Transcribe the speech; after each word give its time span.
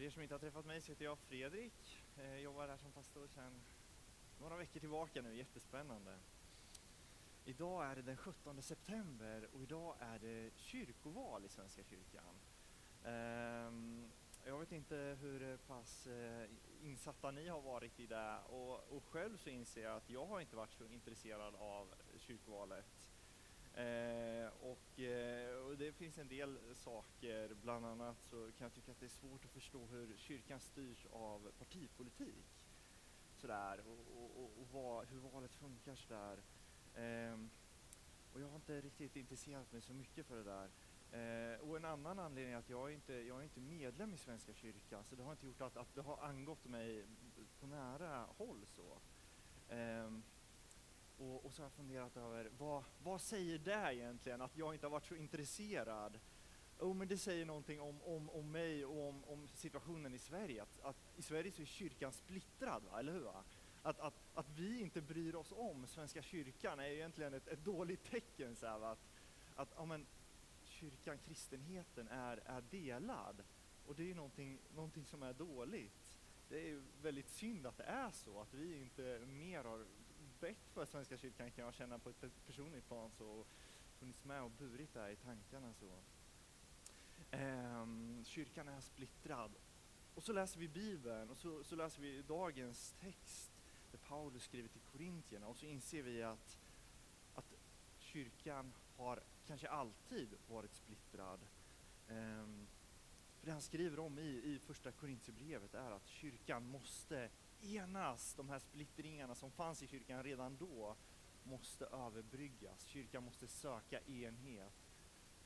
För 0.00 0.04
er 0.04 0.10
som 0.10 0.22
inte 0.22 0.34
har 0.34 0.38
träffat 0.38 0.66
mig 0.66 0.80
så 0.80 0.92
heter 0.92 1.04
jag 1.04 1.18
Fredrik. 1.18 2.04
Eh, 2.16 2.30
jag 2.30 2.40
jobbar 2.40 2.68
här 2.68 2.76
som 2.76 2.92
pastor 2.92 3.26
sedan 3.26 3.60
några 4.38 4.56
veckor 4.56 4.80
tillbaka 4.80 5.22
nu, 5.22 5.36
jättespännande. 5.36 6.18
Idag 7.44 7.84
är 7.84 7.96
det 7.96 8.02
den 8.02 8.16
17 8.16 8.62
september 8.62 9.48
och 9.52 9.62
idag 9.62 9.96
är 10.00 10.18
det 10.18 10.50
kyrkoval 10.56 11.44
i 11.44 11.48
Svenska 11.48 11.82
kyrkan. 11.84 12.34
Ehm, 13.04 14.10
jag 14.44 14.58
vet 14.58 14.72
inte 14.72 14.96
hur 15.20 15.56
pass 15.56 16.06
eh, 16.06 16.48
insatta 16.82 17.30
ni 17.30 17.48
har 17.48 17.60
varit 17.60 18.00
i 18.00 18.06
det 18.06 18.38
och, 18.48 18.96
och 18.96 19.04
själv 19.04 19.36
så 19.36 19.50
inser 19.50 19.82
jag 19.82 19.96
att 19.96 20.10
jag 20.10 20.26
har 20.26 20.40
inte 20.40 20.56
varit 20.56 20.72
så 20.72 20.86
intresserad 20.86 21.54
av 21.54 21.94
kyrkovalet. 22.18 22.86
Eh, 23.74 24.48
och, 24.60 25.00
eh, 25.00 25.56
och, 25.56 25.78
det 25.78 25.92
finns 25.92 26.18
en 26.18 26.28
del 26.28 26.58
saker, 26.74 27.54
bland 27.54 27.86
annat 27.86 28.22
så 28.22 28.36
kan 28.36 28.64
jag 28.64 28.72
tycka 28.72 28.92
att 28.92 29.00
det 29.00 29.06
är 29.06 29.08
svårt 29.08 29.44
att 29.44 29.50
förstå 29.50 29.86
hur 29.86 30.16
kyrkan 30.16 30.60
styrs 30.60 31.06
av 31.10 31.50
partipolitik. 31.58 32.46
Sådär, 33.36 33.80
och, 33.86 34.22
och, 34.22 34.60
och 34.60 34.68
vad, 34.72 35.06
hur 35.06 35.18
valet 35.18 35.54
funkar 35.54 35.94
sådär. 35.94 36.42
Eh, 36.94 37.38
och 38.32 38.40
jag 38.40 38.48
har 38.48 38.56
inte 38.56 38.80
riktigt 38.80 39.16
intresserat 39.16 39.72
mig 39.72 39.80
så 39.80 39.92
mycket 39.94 40.26
för 40.26 40.36
det 40.36 40.44
där. 40.44 40.70
Eh, 41.12 41.60
och 41.60 41.76
en 41.76 41.84
annan 41.84 42.18
anledning 42.18 42.54
är 42.54 42.58
att 42.58 42.70
jag 42.70 42.90
är 42.90 42.94
inte 42.94 43.12
jag 43.12 43.38
är 43.38 43.42
inte 43.42 43.60
medlem 43.60 44.14
i 44.14 44.16
Svenska 44.16 44.54
kyrkan, 44.54 45.04
så 45.04 45.14
det 45.14 45.22
har 45.22 45.32
inte 45.32 45.46
gjort 45.46 45.60
att, 45.60 45.76
att 45.76 45.94
det 45.94 46.02
har 46.02 46.24
angått 46.24 46.64
mig 46.64 47.06
på 47.60 47.66
nära 47.66 48.26
håll. 48.38 48.66
så. 48.66 48.98
Ehm, 49.68 50.22
och, 51.20 51.46
och, 51.46 51.52
så 51.52 51.62
har 51.62 51.66
jag 51.66 51.72
funderat 51.72 52.16
över, 52.16 52.50
vad, 52.58 52.84
vad 53.02 53.20
säger 53.20 53.58
det 53.58 53.94
egentligen, 53.94 54.40
att 54.40 54.56
jag 54.56 54.74
inte 54.74 54.86
har 54.86 54.90
varit 54.90 55.06
så 55.06 55.14
intresserad? 55.14 56.18
Jo, 56.80 56.94
men 56.94 57.08
det 57.08 57.18
säger 57.18 57.46
någonting 57.46 57.80
om, 57.80 58.02
om, 58.02 58.30
om 58.30 58.50
mig 58.50 58.84
och 58.84 59.08
om, 59.08 59.24
om 59.24 59.48
situationen 59.48 60.14
i 60.14 60.18
Sverige. 60.18 60.62
Att, 60.62 60.80
att, 60.82 60.96
I 61.16 61.22
Sverige 61.22 61.52
så 61.52 61.62
är 61.62 61.66
kyrkan 61.66 62.12
splittrad, 62.12 62.82
va? 62.90 62.98
eller 62.98 63.12
hur? 63.12 63.20
Va? 63.20 63.44
Att, 63.82 64.00
att, 64.00 64.14
att 64.34 64.48
vi 64.48 64.80
inte 64.80 65.00
bryr 65.00 65.34
oss 65.34 65.52
om 65.56 65.86
Svenska 65.86 66.22
kyrkan 66.22 66.80
är 66.80 66.84
egentligen 66.90 67.34
ett, 67.34 67.48
ett 67.48 67.64
dåligt 67.64 68.04
tecken. 68.04 68.56
Så 68.56 68.66
här, 68.66 68.92
att, 68.92 68.98
att 69.54 69.68
ja, 69.76 69.84
men, 69.84 70.06
kyrkan, 70.64 71.18
kristenheten, 71.18 72.08
är, 72.08 72.40
är 72.46 72.60
delad. 72.70 73.42
Och 73.86 73.94
det 73.94 74.10
är 74.10 74.14
någonting, 74.14 74.58
någonting 74.74 75.04
som 75.04 75.22
är 75.22 75.32
dåligt. 75.32 76.18
Det 76.48 76.70
är 76.70 76.82
väldigt 77.02 77.30
synd 77.30 77.66
att 77.66 77.76
det 77.76 77.84
är 77.84 78.10
så, 78.10 78.40
att 78.40 78.54
vi 78.54 78.80
inte 78.80 79.18
mer 79.26 79.64
har 79.64 79.86
Respekt 80.40 80.70
för 80.74 80.84
Svenska 80.84 81.16
kyrkan 81.16 81.50
kan 81.50 81.64
jag 81.64 81.74
känna 81.74 81.98
på 81.98 82.10
ett 82.10 82.46
personligt 82.46 82.86
plan 82.86 83.10
så 83.10 83.44
funnits 83.98 84.24
med 84.24 84.42
och 84.42 84.50
burit 84.50 84.94
där 84.94 85.08
i 85.08 85.16
tankarna 85.16 85.74
så. 85.74 85.90
Ehm, 87.30 88.24
kyrkan 88.24 88.68
är 88.68 88.80
splittrad. 88.80 89.50
Och 90.14 90.22
så 90.22 90.32
läser 90.32 90.60
vi 90.60 90.68
Bibeln 90.68 91.30
och 91.30 91.38
så, 91.38 91.64
så 91.64 91.76
läser 91.76 92.02
vi 92.02 92.22
dagens 92.22 92.94
text 93.00 93.52
där 93.90 93.98
Paulus 93.98 94.42
skriver 94.44 94.68
till 94.68 94.80
Korintierna 94.80 95.46
och 95.46 95.56
så 95.56 95.66
inser 95.66 96.02
vi 96.02 96.22
att, 96.22 96.58
att 97.34 97.52
kyrkan 97.98 98.72
har 98.96 99.20
kanske 99.46 99.68
alltid 99.68 100.34
varit 100.48 100.74
splittrad. 100.74 101.40
Ehm, 102.08 102.66
för 103.38 103.46
det 103.46 103.52
han 103.52 103.62
skriver 103.62 103.98
om 103.98 104.18
i, 104.18 104.42
i 104.44 104.58
första 104.58 104.92
Korintierbrevet 104.92 105.74
är 105.74 105.90
att 105.90 106.06
kyrkan 106.06 106.64
måste 106.66 107.30
enas. 107.62 108.34
De 108.34 108.48
här 108.48 108.58
splittringarna 108.58 109.34
som 109.34 109.50
fanns 109.50 109.82
i 109.82 109.86
kyrkan 109.86 110.22
redan 110.22 110.56
då 110.56 110.96
måste 111.42 111.84
överbryggas. 111.84 112.84
Kyrkan 112.84 113.24
måste 113.24 113.48
söka 113.48 114.00
enhet 114.00 114.90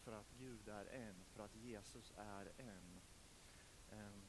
för 0.04 0.12
att 0.12 0.30
Gud 0.38 0.68
är 0.68 0.86
en, 0.86 1.24
för 1.34 1.44
att 1.44 1.54
Jesus 1.54 2.12
är 2.16 2.52
en. 2.58 3.00
Um, 3.90 4.22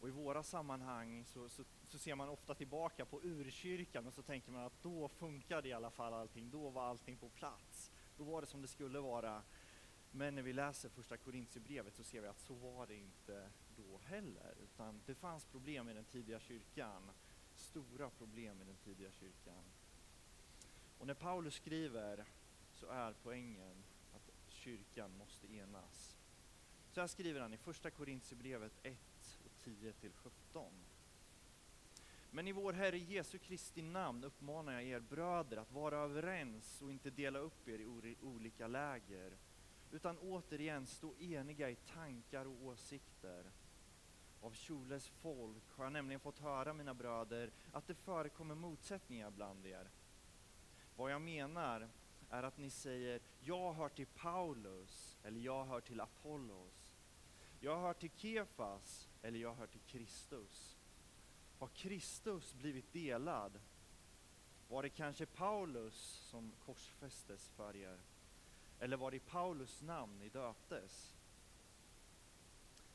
och 0.00 0.08
i 0.08 0.10
våra 0.10 0.42
sammanhang 0.42 1.24
så, 1.24 1.48
så, 1.48 1.64
så, 1.88 1.98
ser 1.98 2.14
man 2.14 2.28
ofta 2.28 2.54
tillbaka 2.54 3.04
på 3.04 3.20
urkyrkan 3.22 4.06
och 4.06 4.14
så 4.14 4.22
tänker 4.22 4.52
man 4.52 4.64
att 4.64 4.82
då 4.82 5.08
funkade 5.08 5.68
i 5.68 5.72
alla 5.72 5.90
fall 5.90 6.14
allting, 6.14 6.50
då 6.50 6.70
var 6.70 6.82
allting 6.82 7.16
på 7.16 7.28
plats. 7.28 7.92
Då 8.16 8.24
var 8.24 8.40
det 8.40 8.46
som 8.46 8.62
det 8.62 8.68
skulle 8.68 8.98
vara. 8.98 9.42
Men 10.10 10.34
när 10.34 10.42
vi 10.42 10.52
läser 10.52 10.88
första 10.88 11.16
Korintierbrevet 11.16 11.94
så 11.94 12.04
ser 12.04 12.20
vi 12.20 12.28
att 12.28 12.40
så 12.40 12.54
var 12.54 12.86
det 12.86 12.96
inte 12.96 13.50
då 13.88 13.98
heller, 13.98 14.54
utan 14.62 15.00
det 15.06 15.14
fanns 15.14 15.44
problem 15.44 15.88
i 15.88 15.92
den 15.92 16.04
tidiga 16.04 16.40
kyrkan. 16.40 17.10
Stora 17.54 18.10
problem 18.10 18.62
i 18.62 18.64
den 18.64 18.76
tidiga 18.76 19.10
kyrkan. 19.12 19.64
Och 20.98 21.06
när 21.06 21.14
Paulus 21.14 21.54
skriver 21.54 22.24
så 22.70 22.86
är 22.86 23.14
poängen 23.22 23.84
att 24.12 24.30
kyrkan 24.48 25.16
måste 25.16 25.52
enas. 25.54 26.16
Så 26.90 27.00
här 27.00 27.08
skriver 27.08 27.40
han 27.40 27.54
i 27.54 27.56
första 27.56 27.90
Korintierbrevet 27.90 28.72
1 28.82 28.98
och 29.44 29.58
10 29.64 29.92
till 29.92 30.12
17. 30.12 30.72
Men 32.30 32.48
i 32.48 32.52
vår 32.52 32.72
Herre 32.72 32.98
Jesu 32.98 33.38
Kristi 33.38 33.82
namn 33.82 34.24
uppmanar 34.24 34.72
jag 34.72 34.84
er 34.84 35.00
bröder 35.00 35.56
att 35.56 35.72
vara 35.72 35.98
överens 35.98 36.82
och 36.82 36.90
inte 36.90 37.10
dela 37.10 37.38
upp 37.38 37.68
er 37.68 37.78
i 37.78 38.16
olika 38.22 38.66
läger, 38.66 39.36
utan 39.90 40.18
återigen 40.18 40.86
stå 40.86 41.14
eniga 41.18 41.70
i 41.70 41.76
tankar 41.76 42.46
och 42.46 42.62
åsikter. 42.62 43.50
Av 44.42 44.52
Kjoles 44.52 45.08
folk 45.08 45.70
har 45.76 45.84
jag 45.84 45.92
nämligen 45.92 46.20
fått 46.20 46.38
höra, 46.38 46.72
mina 46.72 46.94
bröder, 46.94 47.50
att 47.72 47.86
det 47.86 47.94
förekommer 47.94 48.54
motsättningar 48.54 49.30
bland 49.30 49.66
er. 49.66 49.90
Vad 50.96 51.12
jag 51.12 51.22
menar 51.22 51.88
är 52.30 52.42
att 52.42 52.58
ni 52.58 52.70
säger, 52.70 53.20
jag 53.40 53.72
hör 53.72 53.88
till 53.88 54.06
Paulus, 54.06 55.18
eller 55.24 55.40
jag 55.40 55.64
hör 55.64 55.80
till 55.80 56.00
Apollos. 56.00 56.96
Jag 57.60 57.80
hör 57.80 57.94
till 57.94 58.10
Kefas, 58.16 59.08
eller 59.22 59.38
jag 59.38 59.54
hör 59.54 59.66
till 59.66 59.80
Kristus. 59.80 60.78
Har 61.58 61.68
Kristus 61.68 62.54
blivit 62.54 62.92
delad? 62.92 63.60
Var 64.68 64.82
det 64.82 64.90
kanske 64.90 65.26
Paulus 65.26 65.94
som 66.30 66.52
korsfästes 66.64 67.48
för 67.48 67.76
er? 67.76 68.00
Eller 68.80 68.96
var 68.96 69.10
det 69.10 69.16
i 69.16 69.20
Paulus 69.20 69.82
namn 69.82 70.18
ni 70.18 70.28
döptes? 70.28 71.16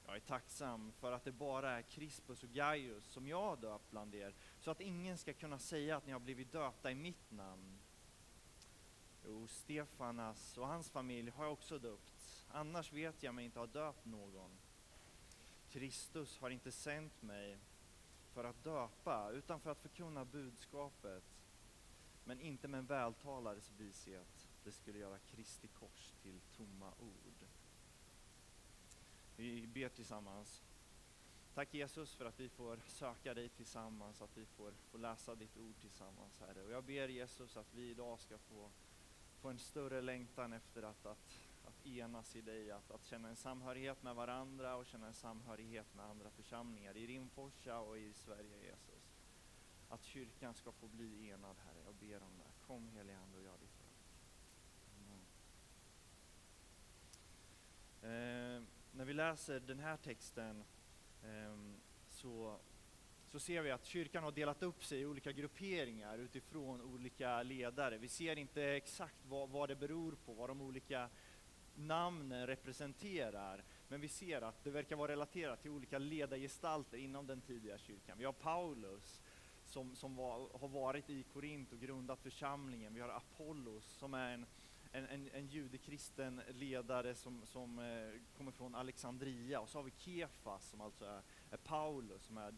Jag 0.08 0.16
är 0.16 0.20
tacksam 0.20 0.92
för 0.92 1.12
att 1.12 1.24
det 1.24 1.32
bara 1.32 1.72
är 1.72 1.82
Crispus 1.82 2.44
och 2.44 2.50
Gaius 2.50 3.06
som 3.06 3.28
jag 3.28 3.42
har 3.42 3.58
döpt 3.58 3.92
bland 3.92 4.16
er, 4.16 4.34
så 4.60 4.72
att 4.72 4.82
ingen 4.82 5.18
ska 5.18 5.34
kunna 5.34 5.60
säga 5.60 5.98
att 5.98 6.06
ni 6.06 6.12
har 6.12 6.20
blivit 6.20 6.52
döpta 6.52 6.92
i 6.92 6.96
mitt 6.96 7.32
namn. 7.32 7.80
Jo, 9.26 9.48
Stefanas 9.48 10.58
och 10.58 10.68
hans 10.68 10.90
familj 10.90 11.30
har 11.30 11.44
jag 11.44 11.54
också 11.54 11.80
döpt, 11.80 12.46
annars 12.52 12.94
vet 12.94 13.24
jag 13.24 13.36
mig 13.36 13.46
inte 13.46 13.60
ha 13.60 13.66
döpt 13.68 14.06
någon. 14.06 14.52
Kristus 15.70 16.38
har 16.38 16.50
inte 16.50 16.72
sänt 16.72 17.22
mig 17.22 17.58
för 18.34 18.44
att 18.44 18.64
döpa, 18.64 19.30
utan 19.32 19.60
för 19.60 19.72
att 19.72 19.82
förkunna 19.82 20.26
budskapet, 20.26 21.24
men 22.24 22.40
inte 22.40 22.68
med 22.68 22.78
en 22.78 22.86
vältalares 22.86 23.72
vishet. 23.72 24.50
Det 24.64 24.72
skulle 24.72 25.00
göra 25.00 25.20
Kristi 25.20 25.68
kors 25.68 26.14
till 26.22 26.40
tomma 26.58 26.92
ord. 27.00 27.47
Vi 29.40 29.68
ber 29.68 29.90
tillsammans. 29.90 30.64
Tack 31.54 31.74
Jesus 31.74 32.16
för 32.16 32.26
att 32.26 32.40
vi 32.40 32.50
får 32.50 32.80
söka 32.88 33.34
dig 33.34 33.50
tillsammans, 33.50 34.22
att 34.22 34.38
vi 34.38 34.46
får, 34.46 34.74
får 34.92 34.98
läsa 35.00 35.36
ditt 35.36 35.58
ord 35.58 35.80
tillsammans 35.82 36.40
Herre. 36.40 36.64
Och 36.64 36.72
jag 36.72 36.84
ber 36.84 37.08
Jesus 37.08 37.58
att 37.58 37.74
vi 37.74 37.90
idag 37.90 38.20
ska 38.20 38.38
få, 38.38 38.72
få 39.40 39.50
en 39.50 39.60
större 39.60 40.02
längtan 40.02 40.54
efter 40.54 40.84
att, 40.84 41.06
att, 41.06 41.40
att 41.66 41.86
enas 41.86 42.36
i 42.36 42.42
dig, 42.42 42.72
att, 42.72 42.92
att 42.92 43.06
känna 43.06 43.30
en 43.30 43.36
samhörighet 43.36 44.04
med 44.04 44.16
varandra 44.16 44.76
och 44.76 44.86
känna 44.86 45.08
en 45.08 45.14
samhörighet 45.14 45.96
med 45.96 46.06
andra 46.06 46.30
församlingar 46.30 46.98
i 46.98 47.08
Rimforsa 47.08 47.80
och 47.80 47.98
i 47.98 48.14
Sverige 48.14 48.58
Jesus. 48.66 49.18
Att 49.90 50.04
kyrkan 50.04 50.54
ska 50.54 50.72
få 50.72 50.88
bli 50.88 51.30
enad 51.30 51.56
Herre, 51.66 51.82
jag 51.86 51.96
ber 51.96 52.24
om 52.24 52.38
det. 52.38 52.66
Kom 52.68 52.90
helige 52.90 53.18
Ande 53.18 53.38
och 53.38 53.44
gör 53.44 53.58
ditt 53.58 53.80
verk. 53.80 53.98
När 58.98 59.06
vi 59.06 59.14
läser 59.14 59.60
den 59.60 59.80
här 59.80 59.98
texten 59.98 60.64
ehm, 61.24 61.76
så, 62.10 62.58
så 63.28 63.40
ser 63.40 63.62
vi 63.62 63.72
att 63.72 63.86
kyrkan 63.86 64.24
har 64.24 64.32
delat 64.32 64.64
upp 64.64 64.84
sig 64.84 65.00
i 65.00 65.06
olika 65.06 65.32
grupperingar 65.32 66.18
utifrån 66.18 66.82
olika 66.82 67.44
ledare. 67.44 67.98
Vi 67.98 68.08
ser 68.08 68.38
inte 68.38 68.64
exakt 68.64 69.26
vad, 69.26 69.50
vad 69.50 69.70
det 69.70 69.76
beror 69.76 70.16
på, 70.26 70.34
vad 70.34 70.50
de 70.50 70.62
olika 70.62 71.10
namnen 71.76 72.48
representerar. 72.48 73.64
Men 73.88 74.02
vi 74.02 74.08
ser 74.08 74.42
att 74.42 74.64
det 74.64 74.72
verkar 74.72 74.96
vara 74.96 75.12
relaterat 75.12 75.62
till 75.62 75.72
olika 75.72 75.98
ledargestalter 75.98 76.98
inom 76.98 77.28
den 77.28 77.42
tidiga 77.42 77.78
kyrkan. 77.78 78.18
Vi 78.18 78.26
har 78.26 78.34
Paulus 78.34 79.22
som, 79.66 79.96
som 79.96 80.16
var, 80.16 80.60
har 80.60 80.68
varit 80.68 81.10
i 81.10 81.24
Korint 81.24 81.72
och 81.72 81.80
grundat 81.80 82.22
församlingen. 82.22 82.94
Vi 82.94 83.02
har 83.02 83.10
Apollos 83.10 83.86
som 83.86 84.14
är 84.14 84.34
en 84.34 84.46
en, 84.92 85.06
en, 85.06 85.30
en 85.34 85.48
judekristen 85.48 86.42
ledare 86.50 87.16
som, 87.16 87.46
som 87.46 87.80
eh, 87.80 88.22
kommer 88.38 88.52
från 88.52 88.76
Alexandria. 88.76 89.60
Och 89.60 89.70
så 89.70 89.78
har 89.78 89.84
vi 89.84 89.94
Kefas 89.98 90.70
som 90.70 90.82
alltså 90.82 91.06
är, 91.06 91.22
är 91.52 91.58
Paulus, 91.58 92.24
som 92.24 92.38
är 92.38 92.54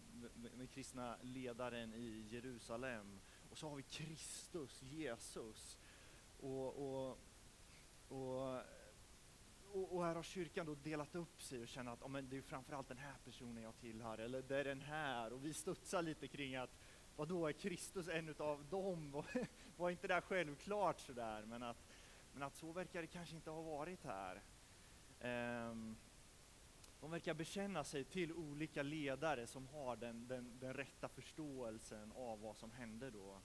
den 0.57 0.67
kristna 0.67 1.15
ledaren 1.21 1.93
i 1.93 2.25
Jerusalem. 2.29 3.19
Och 3.49 3.57
så 3.57 3.69
har 3.69 3.75
vi 3.75 3.83
Kristus, 3.83 4.81
Jesus. 4.81 5.77
Och, 6.39 6.75
och, 6.75 7.19
och, 8.07 8.61
och, 9.71 9.95
och, 9.95 10.05
här 10.05 10.15
har 10.15 10.23
kyrkan 10.23 10.65
då 10.65 10.75
delat 10.75 11.15
upp 11.15 11.41
sig 11.41 11.61
och 11.61 11.67
känner 11.67 11.91
att 11.91 12.01
oh, 12.01 12.09
men 12.09 12.29
det 12.29 12.37
är 12.37 12.41
framförallt 12.41 12.87
den 12.87 12.97
här 12.97 13.15
personen 13.25 13.63
jag 13.63 13.77
tillhör, 13.77 14.17
eller 14.17 14.41
det 14.41 14.57
är 14.57 14.63
den 14.63 14.81
här. 14.81 15.33
Och 15.33 15.45
vi 15.45 15.53
studsar 15.53 16.01
lite 16.01 16.27
kring 16.27 16.55
att 16.55 16.79
vadå, 17.19 17.47
är 17.47 17.51
Kristus 17.51 18.07
en 18.07 18.29
utav 18.29 18.65
dem? 18.69 19.23
Var 19.77 19.89
inte 19.89 20.07
det 20.07 20.21
självklart 20.21 20.99
sådär? 20.99 21.45
Men 21.45 21.63
att, 21.63 21.77
men 22.33 22.43
att 22.43 22.55
så 22.55 22.71
verkar 22.71 23.01
det 23.01 23.07
kanske 23.07 23.35
inte 23.35 23.49
ha 23.49 23.61
varit 23.61 24.03
här. 24.03 24.41
Ehm, 25.21 25.95
de 27.01 27.11
verkar 27.11 27.33
bekänna 27.33 27.83
sig 27.83 28.03
till 28.03 28.33
olika 28.33 28.83
ledare 28.83 29.47
som 29.47 29.67
har 29.67 29.95
den, 29.95 30.27
den, 30.27 30.59
den 30.59 30.73
rätta 30.73 31.07
förståelsen 31.07 32.11
av 32.15 32.41
vad 32.41 32.57
som 32.57 32.71
hände 32.71 33.11
då. 33.11 33.41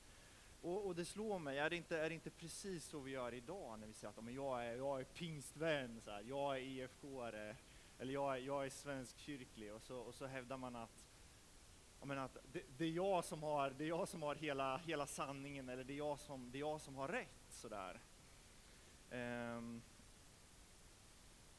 Och, 0.60 0.86
och, 0.86 0.94
det 0.94 1.04
slår 1.04 1.38
mig, 1.38 1.58
är 1.58 1.70
det, 1.70 1.76
inte, 1.76 1.98
är 1.98 2.08
det 2.08 2.14
inte 2.14 2.30
precis 2.30 2.84
så 2.84 3.00
vi 3.00 3.10
gör 3.10 3.34
idag 3.34 3.78
när 3.78 3.86
vi 3.86 3.92
säger 3.92 4.08
att 4.18 4.24
men 4.24 4.34
jag, 4.34 4.66
är, 4.66 4.76
jag 4.76 5.00
är 5.00 5.04
pingstvän, 5.04 6.00
så 6.00 6.10
här, 6.10 6.22
jag 6.22 6.56
är 6.56 6.60
IFK-are, 6.60 7.54
eller 7.98 8.12
jag 8.12 8.36
är, 8.36 8.40
jag 8.40 8.66
är 8.66 8.70
svenskkyrklig 8.70 9.74
och 9.74 9.82
så, 9.82 9.98
och 9.98 10.14
så 10.14 10.26
hävdar 10.26 10.56
man 10.56 10.76
att, 10.76 11.04
menar, 12.02 12.24
att 12.24 12.36
det, 12.52 12.62
det, 12.76 12.84
är 12.84 12.90
jag 12.90 13.24
som 13.24 13.42
har, 13.42 13.70
det 13.70 13.84
är 13.84 13.88
jag 13.88 14.08
som 14.08 14.22
har 14.22 14.34
hela, 14.34 14.76
hela 14.76 15.06
sanningen 15.06 15.68
eller 15.68 15.84
det 15.84 15.92
är 15.92 15.98
jag 15.98 16.18
som, 16.18 16.50
det 16.50 16.58
är 16.58 16.60
jag 16.60 16.80
som 16.80 16.96
har 16.96 17.08
rätt. 17.08 17.46
Sådär. 17.48 18.00
Um, 19.10 19.82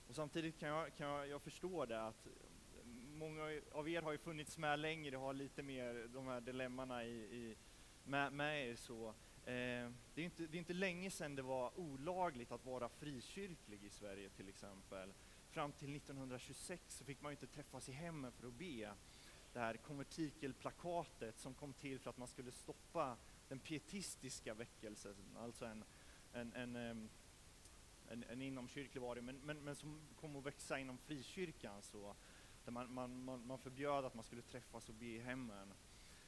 och 0.07 0.15
samtidigt 0.15 0.59
kan 0.59 0.69
jag, 0.69 0.95
kan 0.95 1.07
jag, 1.07 1.27
jag 1.27 1.41
förstå 1.41 1.85
det 1.85 2.01
att 2.01 2.27
många 3.13 3.61
av 3.71 3.89
er 3.89 4.01
har 4.01 4.11
ju 4.11 4.17
funnits 4.17 4.57
med 4.57 4.79
längre 4.79 5.17
och 5.17 5.23
har 5.23 5.33
lite 5.33 5.63
mer 5.63 6.07
de 6.13 6.27
här 6.27 6.41
dilemmana 6.41 7.05
i, 7.05 7.15
i 7.15 7.57
med, 8.03 8.33
med 8.33 8.69
er 8.69 8.75
så. 8.75 9.07
Eh, 9.45 9.91
det, 10.13 10.21
är 10.21 10.25
inte, 10.25 10.47
det 10.47 10.57
är 10.57 10.59
inte 10.59 10.73
länge 10.73 11.11
sedan 11.11 11.35
det 11.35 11.41
var 11.41 11.79
olagligt 11.79 12.51
att 12.51 12.65
vara 12.65 12.89
frikyrklig 12.89 13.83
i 13.83 13.89
Sverige 13.89 14.29
till 14.29 14.49
exempel. 14.49 15.13
Fram 15.49 15.71
till 15.71 15.95
1926 15.95 16.97
så 16.97 17.05
fick 17.05 17.21
man 17.21 17.31
ju 17.31 17.33
inte 17.33 17.47
träffas 17.47 17.89
i 17.89 17.91
hemmen 17.91 18.31
för 18.31 18.47
att 18.47 18.53
be. 18.53 18.93
Det 19.53 19.59
här 19.59 19.77
konvertikelplakatet 19.77 21.39
som 21.39 21.53
kom 21.53 21.73
till 21.73 21.99
för 21.99 22.09
att 22.09 22.17
man 22.17 22.27
skulle 22.27 22.51
stoppa 22.51 23.17
den 23.47 23.59
pietistiska 23.59 24.53
väckelsen, 24.53 25.15
alltså 25.37 25.65
en, 25.65 25.83
en, 26.33 26.53
en, 26.53 26.75
ehm, 26.75 27.09
en, 28.09 28.23
en 28.23 28.41
inomkyrklig 28.41 29.01
var 29.01 29.15
det, 29.15 29.21
men, 29.21 29.39
men, 29.43 29.57
men 29.63 29.75
som 29.75 30.01
kom 30.19 30.35
att 30.35 30.45
växa 30.45 30.79
inom 30.79 30.97
frikyrkan. 30.97 31.81
Så, 31.81 32.15
där 32.65 32.71
man, 32.71 32.93
man, 32.93 33.23
man, 33.23 33.47
man 33.47 33.59
förbjöd 33.59 34.05
att 34.05 34.13
man 34.13 34.23
skulle 34.23 34.41
träffas 34.41 34.89
och 34.89 34.95
be 34.95 35.05
i 35.05 35.19
hemmen. 35.19 35.73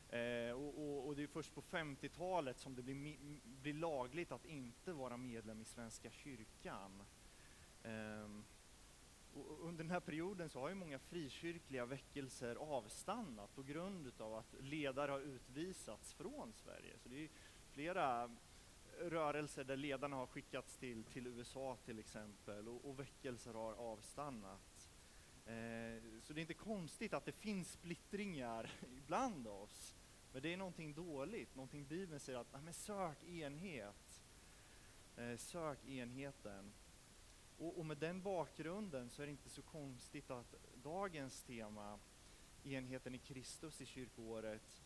Eh, 0.09 0.51
och, 0.51 0.79
och, 0.79 1.07
och, 1.07 1.15
det 1.15 1.24
är 1.24 1.27
först 1.27 1.56
på 1.56 1.62
50-talet 1.62 2.59
som 2.59 2.75
det 2.75 2.81
blir, 2.81 3.18
blir, 3.44 3.74
lagligt 3.74 4.31
att 4.31 4.45
inte 4.45 4.94
vara 4.94 5.18
medlem 5.18 5.62
i 5.62 5.65
Svenska 5.65 6.12
kyrkan. 6.12 7.03
Eh, 7.83 8.29
och 9.33 9.68
under 9.68 9.83
den 9.83 9.91
här 9.91 10.00
perioden 10.00 10.50
så 10.50 10.59
har 10.59 10.69
ju 10.69 10.75
många 10.75 11.00
frikyrkliga 11.00 11.85
väckelser 11.85 12.56
avstannat 12.56 13.56
på 13.56 13.63
grund 13.63 14.21
av 14.21 14.35
att 14.35 14.56
ledare 14.59 15.12
har 15.12 15.19
utvisats 15.19 16.13
från 16.13 16.53
Sverige. 16.53 17.00
Så 17.00 17.09
det 17.09 17.24
är 17.24 17.29
flera 17.74 18.35
rörelser 19.00 19.63
där 19.63 19.78
ledarna 19.78 20.16
har 20.16 20.28
skickats 20.28 20.78
till, 20.78 21.04
till 21.04 21.28
USA 21.28 21.78
till 21.86 22.00
exempel 22.00 22.68
och, 22.68 22.89
och 22.89 23.00
väckelser 23.00 23.54
har 23.54 23.74
avstannat. 23.74 24.89
Eh, 25.45 26.01
så 26.22 26.34
det 26.34 26.39
är 26.39 26.42
inte 26.42 26.54
konstigt 26.54 27.13
att 27.13 27.25
det 27.25 27.31
finns 27.31 27.72
splittringar 27.72 28.72
bland 29.07 29.48
oss. 29.48 29.95
Men 30.34 30.42
det 30.42 30.54
är 30.54 30.57
någonting 30.57 30.94
dåligt, 30.94 31.56
någonting 31.56 31.86
Bibeln 31.86 32.19
säger 32.19 32.39
att 32.39 32.63
men 32.63 32.74
sök 32.74 33.24
enhet. 33.24 34.24
Eh, 35.18 35.38
sök 35.38 35.86
enheten. 35.86 36.74
Och, 37.57 37.78
och, 37.78 37.86
med 37.86 37.98
den 37.98 38.22
bakgrunden 38.22 39.10
så 39.10 39.22
är 39.22 39.25
det 39.25 39.31
inte 39.31 39.50
så 39.50 39.62
konstigt 39.62 40.31
att 40.31 40.56
dagens 40.84 41.44
tema, 41.44 42.00
enheten 42.63 43.16
i 43.16 43.18
Kristus 43.18 43.81
i 43.81 43.86
kyrkoåret, 43.86 44.84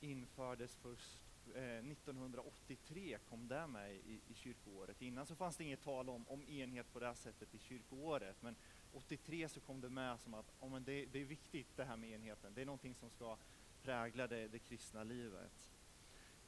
infördes 0.00 0.76
först 0.76 1.19
Eh, 1.54 1.90
1983, 1.90 3.18
kom 3.28 3.48
det 3.48 3.66
med 3.66 3.94
i, 3.94 4.20
i 4.28 4.34
kyrkoåret. 4.34 5.02
Innan 5.02 5.26
så 5.26 5.34
fanns 5.34 5.56
det 5.56 5.64
inget 5.64 5.82
tal 5.82 6.08
om, 6.08 6.28
om 6.28 6.42
enhet 6.42 6.92
på 6.92 7.00
det 7.00 7.06
här 7.06 7.14
sättet 7.14 7.54
i 7.54 7.58
kyrkoåret, 7.58 8.42
men 8.42 8.56
83 8.92 9.48
så 9.48 9.60
kom 9.60 9.80
det 9.80 9.88
med 9.88 10.20
som 10.20 10.34
att 10.34 10.52
oh, 10.60 10.70
men 10.70 10.84
det, 10.84 11.06
det 11.06 11.20
är 11.20 11.24
viktigt 11.24 11.76
det 11.76 11.84
här 11.84 11.96
med 11.96 12.10
enheten, 12.10 12.54
det 12.54 12.60
är 12.60 12.66
någonting 12.66 12.94
som 12.94 13.10
ska 13.10 13.36
prägla 13.82 14.26
det, 14.26 14.48
det 14.48 14.58
kristna 14.58 15.02
livet. 15.02 15.70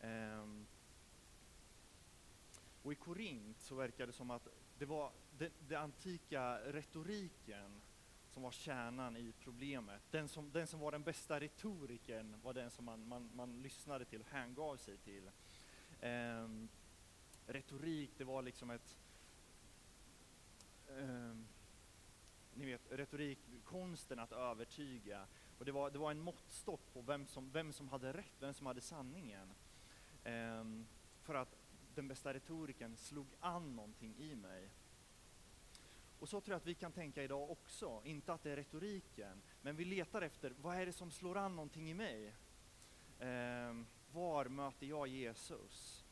Um, 0.01 0.67
och 2.83 2.93
i 2.93 2.95
Korint 2.95 3.61
så 3.61 3.75
verkar 3.75 4.07
det 4.07 4.13
som 4.13 4.31
att 4.31 4.49
det 4.79 4.87
var 4.87 5.13
den, 5.39 5.51
den 5.69 5.83
antika 5.83 6.59
retoriken 6.59 7.82
som 8.33 8.43
var 8.43 8.51
kärnan 8.51 9.17
i 9.17 9.33
problemet. 9.41 10.03
Den 10.11 10.29
som, 10.29 10.53
den 10.53 10.67
som 10.67 10.81
var 10.81 10.93
den 10.93 11.03
bästa 11.03 11.41
retoriken 11.41 12.37
var 12.43 12.55
den 12.55 12.71
som 12.71 12.85
man, 12.85 13.09
man, 13.09 13.31
man 13.35 13.63
lyssnade 13.63 14.05
till 14.05 14.21
och 14.21 14.27
hängav 14.27 14.77
sig 14.77 14.97
till. 14.97 15.31
Um, 16.03 16.69
retorik, 17.47 18.11
det 18.19 18.25
var 18.25 18.43
liksom 18.43 18.71
ett 18.71 18.97
um, 20.89 21.47
ni 22.55 22.67
vet, 22.67 22.93
retorik, 22.93 23.39
konsten 23.65 24.19
att 24.19 24.33
övertyga. 24.33 25.27
Och 25.59 25.65
det 25.65 25.73
var, 25.73 25.91
det 25.91 25.99
var 25.99 26.11
en 26.11 26.21
måttstock 26.21 26.93
på 26.93 27.01
vem 27.01 27.27
som, 27.27 27.51
vem 27.51 27.73
som 27.73 27.89
hade 27.89 28.13
rätt, 28.13 28.37
vem 28.41 28.55
som 28.55 28.67
hade 28.67 28.81
sanningen. 28.81 29.55
Um, 30.25 30.87
för 31.23 31.35
att 31.35 31.57
den 31.95 32.09
bästa 32.09 32.35
retoriken 32.35 32.97
slog 32.97 33.27
an 33.41 33.77
någonting 33.77 34.17
i 34.19 34.37
mig. 34.37 34.71
Och 36.23 36.29
så 36.29 36.41
tror 36.41 36.53
jag 36.53 36.57
att 36.57 36.67
vi 36.67 36.75
kan 36.75 36.93
tänka 36.93 37.23
idag 37.23 37.51
också, 37.51 38.03
inte 38.05 38.33
att 38.33 38.43
det 38.43 38.51
är 38.51 38.57
retoriken, 38.57 39.43
men 39.63 39.77
vi 39.77 39.85
letar 39.85 40.23
efter 40.23 40.55
vad 40.61 40.77
är 40.77 40.87
det 40.87 40.93
som 40.93 41.11
slår 41.11 41.37
an 41.37 41.57
någonting 41.57 41.91
i 41.91 41.95
mig? 41.95 42.35
Eh, 43.19 43.75
var 44.13 44.45
möter 44.45 44.87
jag 44.87 45.09
Jesus? 45.09 46.05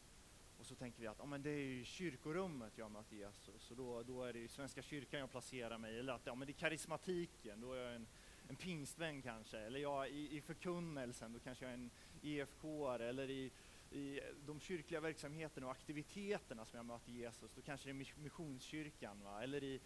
Och 0.58 0.66
så 0.66 0.74
tänker 0.74 1.00
vi 1.00 1.06
att 1.06 1.18
ja, 1.18 1.26
men 1.26 1.42
det 1.42 1.50
är 1.50 1.58
i 1.58 1.84
kyrkorummet 1.84 2.78
jag 2.78 2.90
möter 2.90 3.16
Jesus 3.16 3.70
och 3.70 3.76
då, 3.76 4.02
då 4.02 4.24
är 4.24 4.32
det 4.32 4.38
i 4.38 4.48
Svenska 4.48 4.82
kyrkan 4.82 5.20
jag 5.20 5.30
placerar 5.30 5.78
mig. 5.78 5.98
Eller 5.98 6.12
att 6.12 6.26
ja, 6.26 6.34
men 6.34 6.46
det 6.46 6.52
är 6.52 6.54
karismatiken, 6.54 7.60
då 7.60 7.72
är 7.72 7.82
jag 7.84 7.94
en, 7.94 8.06
en 8.48 8.56
pingstvän 8.56 9.22
kanske. 9.22 9.58
Eller 9.58 9.80
jag 9.80 10.10
i, 10.10 10.36
i 10.36 10.40
förkunnelsen, 10.40 11.32
då 11.32 11.38
kanske 11.38 11.64
jag 11.64 11.70
är 11.70 11.74
en 11.74 11.90
EFK 12.22 12.88
eller 12.94 13.30
i, 13.30 13.52
i 13.90 14.20
de 14.46 14.60
kyrkliga 14.60 15.00
verksamheterna 15.00 15.66
och 15.66 15.72
aktiviteterna 15.72 16.64
som 16.64 16.76
jag 16.76 16.86
möter 16.86 17.12
Jesus, 17.12 17.52
då 17.54 17.62
kanske 17.62 17.92
det 17.92 17.92
är 17.92 18.20
Missionskyrkan. 18.22 19.20
Va? 19.24 19.42
Eller 19.42 19.64
i 19.64 19.80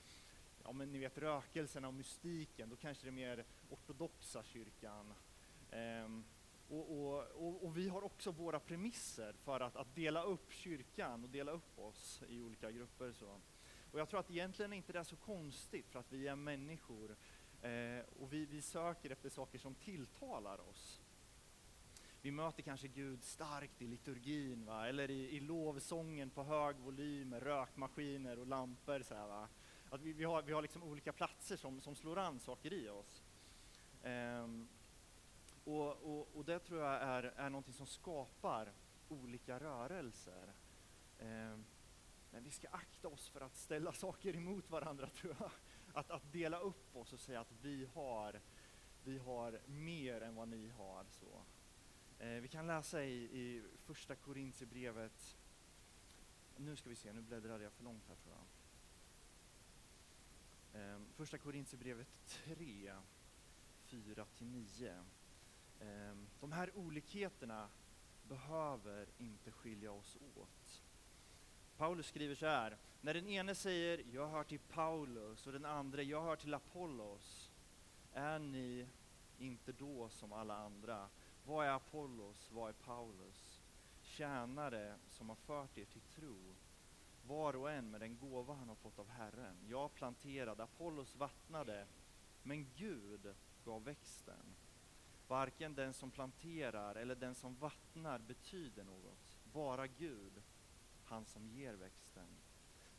ja, 0.65 0.73
men 0.73 0.93
ni 0.93 0.99
vet, 0.99 1.19
rökelsen 1.19 1.85
och 1.85 1.95
mystiken, 1.95 2.69
då 2.69 2.77
kanske 2.77 3.05
det 3.05 3.11
är 3.11 3.13
mer 3.13 3.45
ortodoxa 3.71 4.43
kyrkan. 4.43 5.15
Ehm, 5.71 6.25
och, 6.69 6.91
och, 6.91 7.25
och, 7.25 7.65
och, 7.65 7.77
vi 7.77 7.89
har 7.89 8.05
också 8.05 8.31
våra 8.31 8.61
premisser 8.61 9.33
för 9.33 9.61
att, 9.61 9.77
att, 9.77 9.95
dela 9.95 10.23
upp 10.23 10.53
kyrkan 10.53 11.25
och 11.25 11.31
dela 11.31 11.53
upp 11.53 11.79
oss 11.79 12.23
i 12.29 12.41
olika 12.41 12.71
grupper. 12.71 13.13
Så. 13.13 13.41
Och 13.93 14.01
jag 14.01 14.09
tror 14.09 14.21
att 14.21 14.31
egentligen 14.31 14.73
är 14.73 14.77
inte 14.77 14.93
det 14.93 14.99
är 14.99 15.05
så 15.05 15.17
konstigt 15.17 15.89
för 15.91 15.99
att 15.99 16.13
vi 16.13 16.29
är 16.29 16.37
människor 16.37 17.17
eh, 17.63 18.05
och 18.21 18.33
vi, 18.33 18.47
vi 18.47 18.63
söker 18.63 19.11
efter 19.11 19.29
saker 19.29 19.59
som 19.59 19.75
tilltalar 19.75 20.69
oss. 20.69 21.04
Vi 22.25 22.31
möter 22.31 22.63
kanske 22.63 22.89
Gud 22.89 23.25
starkt 23.25 23.83
i 23.83 23.87
liturgin 23.87 24.67
va? 24.67 24.89
eller 24.89 25.11
i, 25.11 25.37
i 25.37 25.41
lovsången 25.41 26.31
på 26.31 26.43
hög 26.43 26.77
volym 26.77 27.29
med 27.29 27.43
rökmaskiner 27.43 28.39
och 28.39 28.47
lampor. 28.47 29.03
Så 29.03 29.15
här, 29.15 29.27
va? 29.27 29.49
Att 29.91 30.01
vi, 30.01 30.13
vi, 30.13 30.25
har, 30.25 30.43
vi 30.43 30.53
har 30.53 30.63
liksom 30.63 30.83
olika 30.83 31.13
platser 31.13 31.57
som, 31.57 31.81
som 31.81 31.95
slår 31.95 32.19
an 32.19 32.41
saker 32.41 32.73
i 32.73 32.89
oss. 32.89 33.23
Ehm, 34.03 34.69
och, 35.65 35.93
och, 35.93 36.37
och, 36.37 36.45
det 36.45 36.59
tror 36.59 36.81
jag 36.81 37.03
är, 37.03 37.23
är 37.23 37.51
någonting 37.51 37.75
som 37.75 37.87
skapar 37.87 38.73
olika 39.09 39.59
rörelser. 39.59 40.53
Ehm, 41.19 41.65
men 42.31 42.45
vi 42.45 42.51
ska 42.51 42.69
akta 42.69 43.09
oss 43.09 43.29
för 43.29 43.41
att 43.41 43.57
ställa 43.57 43.93
saker 44.05 44.37
emot 44.37 44.71
varandra, 44.71 45.09
tror 45.09 45.37
jag. 45.41 45.51
Att, 45.95 46.11
att 46.11 46.33
dela 46.33 46.59
upp 46.59 46.97
oss 46.97 47.13
och 47.13 47.21
säga 47.21 47.41
att 47.41 47.53
vi 47.63 47.89
har, 47.95 48.41
vi 49.03 49.19
har 49.19 49.61
mer 49.67 50.21
än 50.21 50.35
vad 50.35 50.49
ni 50.49 50.69
har. 50.69 51.05
Så. 51.11 51.43
Eh, 52.25 52.41
vi 52.41 52.49
kan 52.49 52.67
läsa 52.67 53.05
i, 53.05 53.15
i 53.15 53.63
första 53.85 54.15
Korintierbrevet, 54.15 55.37
nu 56.57 56.77
ska 56.77 56.89
vi 56.89 56.97
se, 56.97 57.13
nu 57.13 57.21
bläddrade 57.23 57.65
jag 57.65 57.73
för 57.73 57.85
långt 57.85 58.09
här 58.09 58.17
tror 58.17 58.35
jag. 58.35 58.45
Ehm, 60.81 61.07
första 61.17 61.39
Korintierbrevet 61.39 62.09
3, 62.27 62.93
4-9. 63.87 65.05
Ehm, 65.81 66.27
de 66.41 66.53
här 66.53 66.71
olikheterna 66.77 67.69
behöver 68.29 69.09
inte 69.19 69.51
skilja 69.51 69.93
oss 69.93 70.17
åt. 70.37 70.83
Paulus 71.77 72.07
skriver 72.07 72.35
så 72.35 72.47
här, 72.47 72.77
när 73.01 73.15
den 73.15 73.29
ene 73.29 73.55
säger 73.55 74.05
jag 74.13 74.29
hör 74.29 74.45
till 74.45 74.61
Paulus 74.61 75.47
och 75.47 75.53
den 75.53 75.65
andra 75.65 76.03
jag 76.03 76.23
hör 76.23 76.37
till 76.37 76.55
Apollos, 76.55 77.51
är 78.13 78.39
ni 78.39 78.87
inte 79.39 79.73
då 79.73 80.09
som 80.09 80.33
alla 80.33 80.57
andra? 80.57 81.09
Vad 81.47 81.67
är 81.67 81.71
Apollos, 81.71 82.51
vad 82.53 82.69
är 82.69 82.73
Paulus? 82.73 83.61
Tjänare 84.01 84.97
som 85.09 85.29
har 85.29 85.37
fört 85.37 85.79
er 85.79 85.85
till 85.85 86.01
tro. 86.01 86.55
var 87.27 87.57
och 87.57 87.71
en 87.71 87.91
med 87.91 88.01
den 88.01 88.19
gåva 88.19 88.55
han 88.55 88.69
har 88.69 88.77
fått 88.77 88.99
av 88.99 89.09
Herren. 89.09 89.57
Jag 89.69 89.95
planterade, 89.95 90.63
Apollos 90.63 91.17
vattnade, 91.17 91.87
men 92.43 92.67
Gud 92.77 93.35
gav 93.65 93.85
växten. 93.85 94.55
Varken 95.29 95.75
den 95.75 95.93
som 95.93 96.11
planterar 96.11 96.95
eller 96.95 97.15
den 97.15 97.35
som 97.35 97.55
vattnar 97.55 98.19
betyder 98.19 98.85
något, 98.85 99.37
bara 99.53 99.87
Gud, 99.87 100.43
han 101.05 101.25
som 101.25 101.49
ger 101.49 101.75
växten. 101.75 102.29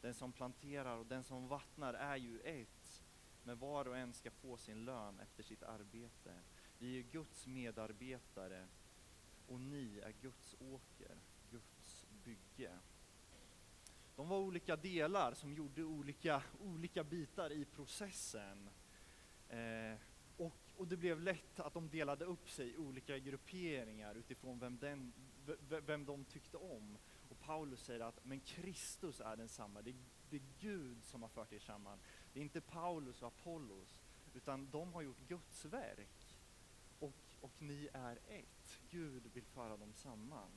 Den 0.02 0.14
som 0.14 0.32
planterar 0.32 0.98
och 0.98 1.06
den 1.06 1.24
som 1.24 1.48
vattnar 1.48 1.94
är 1.94 2.18
ju 2.18 2.40
ett, 2.40 3.04
men 3.44 3.60
var 3.60 3.88
och 3.88 3.98
en 3.98 4.14
ska 4.14 4.32
få 4.32 4.58
sin 4.58 4.86
lön 4.86 5.20
efter 5.20 5.44
sitt 5.44 5.64
arbete. 5.64 6.34
Vi 6.80 7.00
är 7.00 7.04
Guds 7.04 7.48
medarbetare 7.48 8.68
och 9.48 9.60
ni 9.60 10.00
är 10.00 10.14
Guds 10.22 10.56
åker, 10.60 11.18
Guds 11.52 12.06
bygge. 12.24 12.72
De 14.16 14.30
var 14.30 14.38
olika 14.38 14.76
delar 14.76 15.34
som 15.34 15.54
gjorde 15.54 15.84
olika, 15.84 16.44
olika 16.62 17.04
bitar 17.04 17.52
i 17.52 17.66
processen. 17.66 18.70
Eh, 19.50 19.98
och, 20.38 20.58
och 20.78 20.88
det 20.88 20.98
blev 20.98 21.20
lätt 21.20 21.60
att 21.60 21.74
de 21.74 21.90
delade 21.90 22.26
upp 22.26 22.50
sig 22.50 22.70
i 22.74 22.78
olika 22.78 23.18
grupperingar 23.18 24.16
utifrån 24.16 24.60
vem, 24.60 24.78
den, 24.78 25.14
vem 25.70 26.06
de 26.06 26.26
tyckte 26.26 26.58
om. 26.58 26.98
Och 27.30 27.40
Paulus 27.40 27.84
säger 27.84 28.00
att 28.00 28.26
men 28.26 28.40
Kristus 28.40 29.22
är 29.22 29.36
densamma, 29.36 29.82
det, 29.82 29.96
det 30.30 30.36
är 30.36 30.44
Gud 30.60 31.06
som 31.06 31.22
har 31.22 31.30
fört 31.30 31.54
er 31.54 31.60
samman. 31.60 32.00
Det 32.34 32.40
är 32.40 32.44
inte 32.44 32.62
Paulus 32.62 33.22
och 33.22 33.28
Apollos, 33.28 34.00
utan 34.34 34.70
de 34.72 34.94
har 34.94 35.02
gjort 35.02 35.28
Guds 35.28 35.66
verk. 35.66 36.25
Och, 37.46 37.62
ni 37.62 37.90
är 37.94 38.20
ett. 38.28 38.82
Gud 38.90 39.24
vill 39.34 39.46
föra 39.46 39.78
dem 39.78 39.94
samman. 39.94 40.50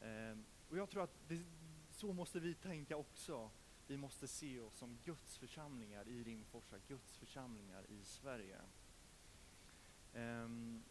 Eh, 0.00 0.36
och 0.68 0.78
jag 0.78 0.90
tror 0.90 1.02
att 1.02 1.28
det, 1.28 1.44
så 1.90 2.12
måste 2.12 2.40
vi 2.40 2.54
tänka 2.54 2.96
också. 2.96 3.50
Vi 3.86 3.96
måste 3.96 4.28
se 4.28 4.60
oss 4.60 4.74
som 4.74 4.98
Guds 5.04 5.38
församlingar 5.38 6.08
i 6.08 6.24
Rimforsa, 6.24 6.76
Guds 6.88 7.16
församlingar 7.16 7.84
i 7.88 8.04
Sverige. 8.04 8.60
Um, 10.14 10.84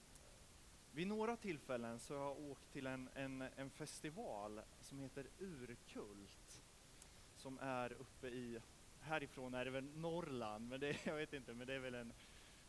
vid 0.91 1.07
några 1.07 1.37
tillfällen 1.37 1.99
så 1.99 2.17
har 2.17 2.23
jag 2.25 2.39
åkt 2.39 2.71
till 2.71 2.87
en, 2.87 3.09
en, 3.13 3.41
en 3.41 3.69
festival 3.69 4.61
som 4.81 4.99
heter 4.99 5.27
Urkult. 5.39 6.63
Som 7.35 7.59
är 7.59 7.91
uppe 7.93 8.27
i, 8.27 8.59
härifrån 8.99 9.53
är 9.53 9.65
det 9.65 9.71
väl 9.71 9.97
Norrland, 9.97 10.69
men 10.69 10.79
det, 10.79 10.97
jag 11.05 11.15
vet 11.15 11.33
inte, 11.33 11.53
men 11.53 11.67
det 11.67 11.73
är 11.73 11.79
väl 11.79 11.95
en 11.95 12.13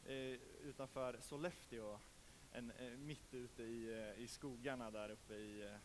Eh, 0.08 0.38
utanför 0.62 1.20
Sollefteå. 1.20 1.98
En, 2.52 2.70
eh, 2.70 2.90
mitt 2.90 3.34
ute 3.34 3.62
i, 3.62 3.92
eh, 3.92 4.22
i 4.22 4.28
skogarna 4.28 4.90
där 4.90 5.10
uppe 5.10 5.34
i 5.34 5.62
eh, 5.62 5.76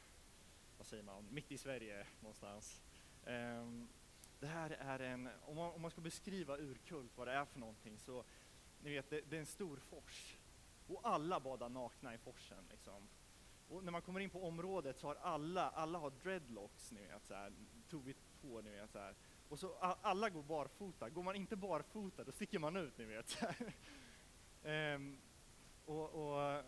vad 0.78 0.88
säger 0.88 1.04
man, 1.04 1.28
mitt 1.32 1.52
i 1.52 1.58
Sverige 1.58 2.08
någonstans. 2.20 2.82
Ehm, 3.26 3.88
det 4.40 4.48
här 4.48 4.70
är 4.70 5.00
en, 5.00 5.30
om 5.42 5.56
man, 5.56 5.72
om 5.74 5.82
man 5.82 5.92
ska 5.92 6.02
beskriva 6.02 6.58
Urkult, 6.58 7.18
vad 7.18 7.28
det 7.28 7.34
är 7.34 7.46
för 7.46 7.60
någonting, 7.60 8.00
så 8.00 8.24
ni 8.84 8.90
vet, 8.90 9.10
det, 9.10 9.22
det 9.22 9.36
är 9.36 9.40
en 9.40 9.46
stor 9.46 9.78
fors. 9.78 10.38
Och 10.88 11.00
alla 11.04 11.40
badar 11.40 11.70
nakna 11.70 12.14
i 12.14 12.18
forsen. 12.18 12.64
Liksom. 12.72 13.08
Och 13.70 13.84
när 13.84 13.92
man 13.92 14.02
kommer 14.02 14.20
in 14.20 14.30
på 14.30 14.48
området 14.48 14.98
så 14.98 15.08
har 15.08 15.16
alla, 15.16 15.70
alla 15.70 16.00
har 16.00 16.10
dreadlocks, 16.10 16.92
ni 16.92 17.08
vet, 17.08 17.26
så 17.26 17.34
här, 17.34 17.54
tovigt 17.90 18.42
på, 18.42 18.62
ni 18.62 18.70
vet. 18.70 18.92
Så 18.92 19.00
här. 19.00 19.16
Och 19.50 19.60
så 19.60 19.74
alla 20.02 20.30
går 20.30 20.44
barfota. 20.44 21.10
Går 21.10 21.24
man 21.24 21.36
inte 21.36 21.56
barfota, 21.56 22.24
då 22.24 22.32
sticker 22.32 22.60
man 22.60 22.76
ut, 22.76 22.98
ni 22.98 23.06
vet. 23.06 23.38
um, 24.64 25.18
och, 25.86 26.10
och 26.10 26.64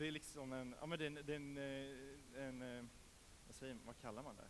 det 0.00 0.08
är 0.08 0.12
liksom 0.12 0.52
en, 0.52 0.74
ja 0.80 0.86
men 0.86 0.98
det 0.98 1.04
är 1.04 1.06
en, 1.06 1.14
det 1.26 1.32
är 1.32 1.36
en, 1.36 1.56
eh, 1.56 2.48
en, 2.48 2.62
eh, 2.62 2.84
vad 3.46 3.56
säger 3.56 3.76
vad 3.86 3.98
kallar 3.98 4.22
man 4.22 4.36
det? 4.36 4.48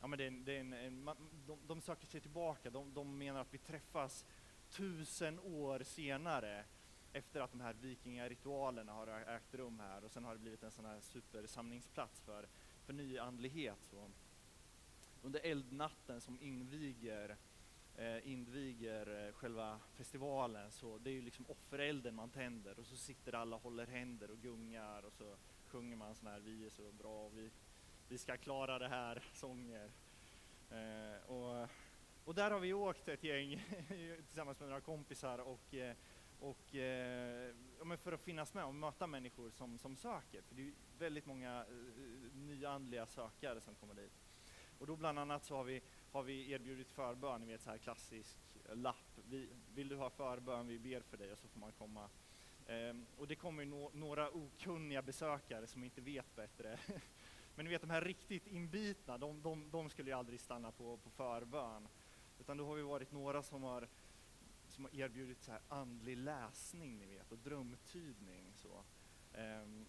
Ja 0.00 0.06
men 0.06 0.18
det 0.18 0.24
är 0.24 0.28
en, 0.28 0.44
det 0.44 0.56
är 0.56 0.60
en, 0.60 0.72
en 0.72 1.04
man, 1.04 1.16
de, 1.46 1.58
de 1.66 1.80
söker 1.80 2.06
sig 2.06 2.20
tillbaka, 2.20 2.70
de, 2.70 2.94
de 2.94 3.18
menar 3.18 3.40
att 3.40 3.54
vi 3.54 3.58
träffas 3.58 4.24
tusen 4.70 5.40
år 5.40 5.82
senare 5.82 6.64
efter 7.12 7.40
att 7.40 7.50
de 7.50 7.60
här 7.60 7.74
vikingaritualerna 7.74 8.92
har 8.92 9.06
ägt 9.06 9.54
rum 9.54 9.80
här 9.80 10.04
och 10.04 10.10
sen 10.10 10.24
har 10.24 10.32
det 10.32 10.38
blivit 10.38 10.62
en 10.62 10.70
sån 10.70 10.84
här 10.84 11.00
supersamlingsplats 11.00 12.20
för, 12.20 12.48
för 12.84 12.92
nyandlighet. 12.92 13.78
Så. 13.90 14.10
Under 15.22 15.40
eldnatten 15.40 16.20
som 16.20 16.38
inviger 16.40 17.36
Eh, 17.98 18.28
inviger 18.32 19.26
eh, 19.26 19.32
själva 19.32 19.80
festivalen 19.94 20.70
så 20.70 20.98
det 20.98 21.10
är 21.10 21.14
ju 21.14 21.22
liksom 21.22 21.46
offerelden 21.48 22.14
man 22.14 22.30
tänder 22.30 22.78
och 22.78 22.86
så 22.86 22.96
sitter 22.96 23.34
alla 23.34 23.56
och 23.56 23.62
håller 23.62 23.86
händer 23.86 24.30
och 24.30 24.38
gungar 24.38 25.02
och 25.02 25.12
så 25.12 25.36
sjunger 25.66 25.96
man 25.96 26.14
sån 26.14 26.28
här 26.28 26.40
vi 26.40 26.66
är 26.66 26.70
så 26.70 26.92
bra 26.92 27.26
och 27.26 27.38
vi, 27.38 27.50
vi 28.08 28.18
ska 28.18 28.36
klara 28.36 28.78
det 28.78 28.88
här 28.88 29.24
sånger. 29.32 29.90
Eh, 30.70 31.30
och, 31.30 31.68
och 32.24 32.34
där 32.34 32.50
har 32.50 32.60
vi 32.60 32.72
åkt 32.72 33.08
ett 33.08 33.24
gäng 33.24 33.64
tillsammans 34.26 34.60
med 34.60 34.68
några 34.68 34.80
kompisar 34.80 35.38
och 35.38 35.74
eh, 35.74 35.96
och 36.40 36.74
eh, 36.74 37.54
för 38.02 38.12
att 38.12 38.20
finnas 38.20 38.54
med 38.54 38.64
och 38.64 38.74
möta 38.74 39.06
människor 39.06 39.50
som, 39.50 39.78
som 39.78 39.96
söker, 39.96 40.42
för 40.42 40.54
det 40.54 40.62
är 40.62 40.72
väldigt 40.98 41.26
många 41.26 41.60
eh, 41.60 42.36
nyandliga 42.36 43.06
sökare 43.06 43.60
som 43.60 43.74
kommer 43.74 43.94
dit. 43.94 44.12
Och 44.78 44.86
då 44.86 44.96
bland 44.96 45.18
annat 45.18 45.44
så 45.44 45.56
har 45.56 45.64
vi 45.64 45.82
har 46.16 46.22
vi 46.22 46.52
erbjudit 46.52 46.90
förbön, 46.90 47.40
ni 47.40 47.46
vet 47.46 47.60
så 47.60 47.70
här 47.70 47.78
klassisk 47.78 48.38
lapp. 48.72 49.18
Vi, 49.28 49.48
vill 49.74 49.88
du 49.88 49.96
ha 49.96 50.10
förbön, 50.10 50.66
vi 50.66 50.78
ber 50.78 51.00
för 51.00 51.16
dig 51.16 51.32
och 51.32 51.38
så 51.38 51.48
får 51.48 51.60
man 51.60 51.72
komma. 51.72 52.10
Ehm, 52.66 53.06
och 53.16 53.26
det 53.26 53.36
kommer 53.36 53.64
no 53.64 53.90
några 53.94 54.30
okunniga 54.30 55.02
besökare 55.02 55.66
som 55.66 55.84
inte 55.84 56.00
vet 56.00 56.36
bättre. 56.36 56.78
Men 57.54 57.64
ni 57.64 57.70
vet 57.70 57.80
de 57.80 57.90
här 57.90 58.00
riktigt 58.00 58.46
inbitna, 58.46 59.18
de, 59.18 59.42
de, 59.42 59.70
de 59.70 59.90
skulle 59.90 60.10
ju 60.10 60.16
aldrig 60.16 60.40
stanna 60.40 60.72
på, 60.72 60.96
på 60.96 61.10
förbön. 61.10 61.88
Utan 62.38 62.56
då 62.56 62.66
har 62.66 62.74
vi 62.74 62.82
varit 62.82 63.12
några 63.12 63.42
som 63.42 63.62
har, 63.62 63.88
som 64.68 64.84
har 64.84 64.94
erbjudit 64.94 65.42
så 65.42 65.50
här 65.52 65.60
andlig 65.68 66.16
läsning, 66.16 66.98
ni 66.98 67.06
vet, 67.06 67.32
och 67.32 67.38
drömtydning. 67.38 68.52
Så. 68.54 68.84
Ehm, 69.34 69.86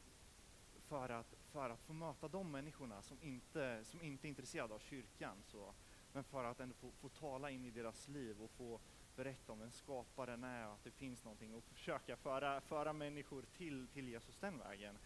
för, 0.88 1.10
att, 1.10 1.36
för 1.52 1.70
att 1.70 1.82
få 1.82 1.94
möta 1.94 2.28
de 2.28 2.52
människorna 2.52 3.02
som 3.02 3.22
inte, 3.22 3.86
som 3.86 4.02
inte 4.02 4.28
är 4.28 4.30
intresserade 4.30 4.74
av 4.74 4.80
kyrkan. 4.80 5.38
Så 5.44 5.74
men 6.14 6.24
för 6.24 6.44
att 6.44 6.60
ändå 6.60 6.76
få, 6.76 6.92
få 6.92 7.10
tala 7.10 7.50
in 7.50 7.66
i 7.66 7.72
deras 7.72 8.08
liv 8.08 8.42
och 8.42 8.52
få 8.52 8.80
berätta 9.16 9.52
om 9.52 9.60
vem 9.60 9.72
skaparen 9.72 10.44
är 10.44 10.68
och 10.68 10.74
att 10.74 10.84
det 10.84 10.92
finns 10.92 11.24
någonting 11.24 11.54
och 11.54 11.64
försöka 11.64 12.18
föra, 12.18 12.62
föra 12.62 12.94
människor 12.94 13.46
till, 13.58 13.88
till 13.88 14.08
Jesus 14.08 14.38
den 14.38 14.58
vägen. 14.58 14.98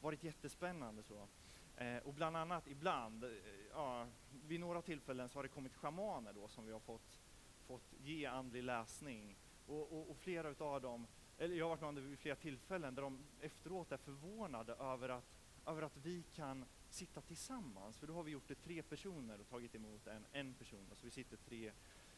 Varit 0.00 0.24
jättespännande 0.24 1.02
så. 1.02 1.28
Eh, 1.76 1.98
och 1.98 2.14
bland 2.14 2.36
annat 2.36 2.66
ibland, 2.66 3.24
eh, 3.24 3.30
ja, 3.72 4.06
vid 4.46 4.60
några 4.60 4.82
tillfällen 4.82 5.28
så 5.28 5.38
har 5.38 5.42
det 5.42 5.48
kommit 5.48 5.74
schamaner 5.74 6.32
då 6.32 6.48
som 6.48 6.66
vi 6.66 6.72
har 6.72 6.80
fått, 6.80 7.20
fått 7.66 7.94
ge 7.98 8.26
andlig 8.26 8.62
läsning. 8.62 9.36
Och, 9.66 9.92
och, 9.92 10.10
och 10.10 10.16
flera 10.16 10.48
utav 10.48 10.80
dem, 10.80 11.06
eller 11.38 11.56
jag 11.56 11.64
har 11.64 11.70
varit 11.70 11.80
med 11.80 11.88
om 11.88 11.94
det 11.94 12.00
vid 12.00 12.18
flera 12.18 12.36
tillfällen, 12.36 12.94
där 12.94 13.02
de 13.02 13.18
efteråt 13.40 13.92
är 13.92 13.96
förvånade 13.96 14.72
över 14.72 15.08
att, 15.08 15.36
över 15.66 15.82
att 15.82 15.96
vi 15.96 16.22
kan 16.22 16.64
sitta 16.92 17.20
tillsammans. 17.20 17.96
För 17.96 18.06
då 18.06 18.14
har 18.14 18.22
vi 18.22 18.30
gjort 18.30 18.48
det 18.48 18.54
tre 18.54 18.82
personer 18.82 19.40
och 19.40 19.48
tagit 19.48 19.74
emot 19.74 20.06
en, 20.06 20.26
en 20.32 20.54
person. 20.54 20.86
Så 20.88 20.94
så 20.96 21.04
vi 21.04 21.10
sitter 21.10 21.36
tre 21.36 21.72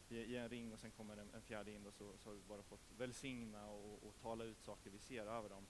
i, 0.08 0.16
i 0.16 0.36
en 0.36 0.48
ring 0.48 0.72
och 0.72 0.80
sen 0.80 0.90
kommer 0.90 1.16
en, 1.16 1.30
en 1.34 1.42
fjärde 1.42 1.70
in 1.72 1.86
och 1.86 1.94
så, 1.94 2.12
så 2.18 2.30
har 2.30 2.34
vi 2.34 2.42
bara 2.48 2.62
fått 2.62 2.92
välsigna 2.98 3.66
och, 3.66 4.06
och 4.06 4.14
tala 4.22 4.44
ut 4.44 4.62
saker 4.62 4.90
vi 4.90 4.98
ser 4.98 5.26
över 5.26 5.48
dem. 5.48 5.66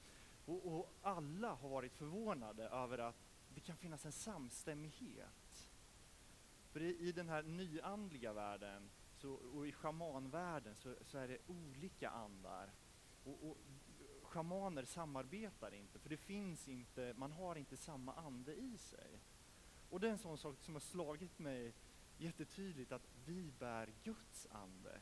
Och, 0.47 0.67
och, 0.67 0.93
alla 1.03 1.55
har 1.55 1.69
varit 1.69 1.93
förvånade 1.93 2.69
över 2.69 2.99
att 2.99 3.17
det 3.55 3.61
kan 3.61 3.77
finnas 3.77 4.07
en 4.07 4.13
samstämmighet. 4.13 5.71
För 6.71 6.83
i, 6.83 6.99
i 6.99 7.13
den 7.13 7.29
här 7.29 7.43
nyandliga 7.43 8.33
världen 8.33 8.91
så, 9.17 9.33
och 9.33 9.67
i 9.67 9.73
schamanvärlden 9.73 10.75
så, 10.75 10.95
så 11.03 11.19
är 11.19 11.29
det 11.29 11.39
olika 11.47 12.11
andar. 12.11 12.73
Och, 13.25 13.51
och 13.51 13.59
schamaner 14.33 14.85
samarbetar 14.85 15.75
inte, 15.75 15.99
för 15.99 16.09
det 16.09 16.17
finns 16.17 16.69
inte, 16.69 17.15
man 17.17 17.33
har 17.33 17.57
inte 17.57 17.77
samma 17.77 18.15
ande 18.15 18.55
i 18.55 18.79
sig. 18.79 19.21
Och 19.91 20.01
det 20.01 20.07
är 20.07 20.13
en 20.13 20.19
sån 20.19 20.39
sak 20.39 20.57
som 20.61 20.75
har 20.75 20.81
slagit 20.81 21.39
mig 21.39 21.75
jättetydligt, 22.19 22.93
att 22.93 23.09
vi 23.27 23.53
bär 23.59 23.93
Guds 24.05 24.47
ande. 24.51 25.01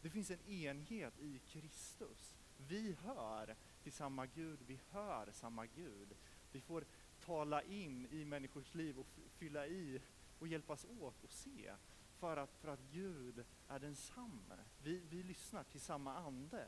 Det 0.00 0.10
finns 0.10 0.30
en 0.30 0.46
enhet 0.46 1.18
i 1.18 1.38
Kristus. 1.38 2.36
Vi 2.56 2.96
hör 3.02 3.56
till 3.82 3.92
samma 3.92 4.26
Gud, 4.26 4.58
vi 4.66 4.80
hör 4.90 5.30
samma 5.32 5.66
Gud. 5.66 6.16
Vi 6.52 6.60
får 6.60 6.84
tala 7.24 7.62
in 7.62 8.06
i 8.10 8.24
människors 8.24 8.74
liv 8.74 8.98
och 8.98 9.06
fylla 9.36 9.66
i 9.66 10.00
och 10.38 10.48
hjälpas 10.48 10.86
åt 11.00 11.24
och 11.24 11.30
se 11.30 11.72
för 12.18 12.36
att, 12.36 12.56
för 12.56 12.68
att 12.68 12.80
Gud 12.92 13.44
är 13.68 13.78
densamme. 13.78 14.58
Vi, 14.82 14.98
vi 15.10 15.22
lyssnar 15.22 15.64
till 15.64 15.80
samma 15.80 16.16
ande. 16.16 16.66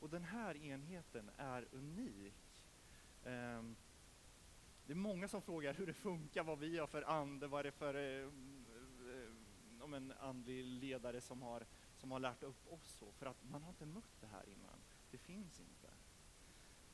Och 0.00 0.10
den 0.10 0.24
här 0.24 0.56
enheten 0.56 1.30
är 1.36 1.68
unik. 1.72 2.34
Ehm, 3.24 3.76
det 4.86 4.92
är 4.92 4.96
många 4.96 5.28
som 5.28 5.42
frågar 5.42 5.74
hur 5.74 5.86
det 5.86 5.94
funkar, 5.94 6.44
vad 6.44 6.58
vi 6.58 6.78
har 6.78 6.86
för 6.86 7.02
ande, 7.02 7.46
vad 7.46 7.60
är 7.60 7.64
det 7.64 7.72
för 7.72 7.94
eh, 7.94 8.24
eh, 8.24 9.32
om 9.80 9.94
en 9.94 10.12
andlig 10.12 10.64
ledare 10.64 11.20
som 11.20 11.42
har, 11.42 11.66
som 11.96 12.10
har 12.10 12.20
lärt 12.20 12.42
upp 12.42 12.72
oss 12.72 12.90
så, 12.98 13.12
för 13.12 13.26
att 13.26 13.44
man 13.50 13.62
har 13.62 13.70
inte 13.70 13.86
mött 13.86 14.20
det 14.20 14.26
här 14.26 14.48
innan. 14.48 14.80
Det 15.10 15.18
finns 15.18 15.60
inte. 15.60 15.90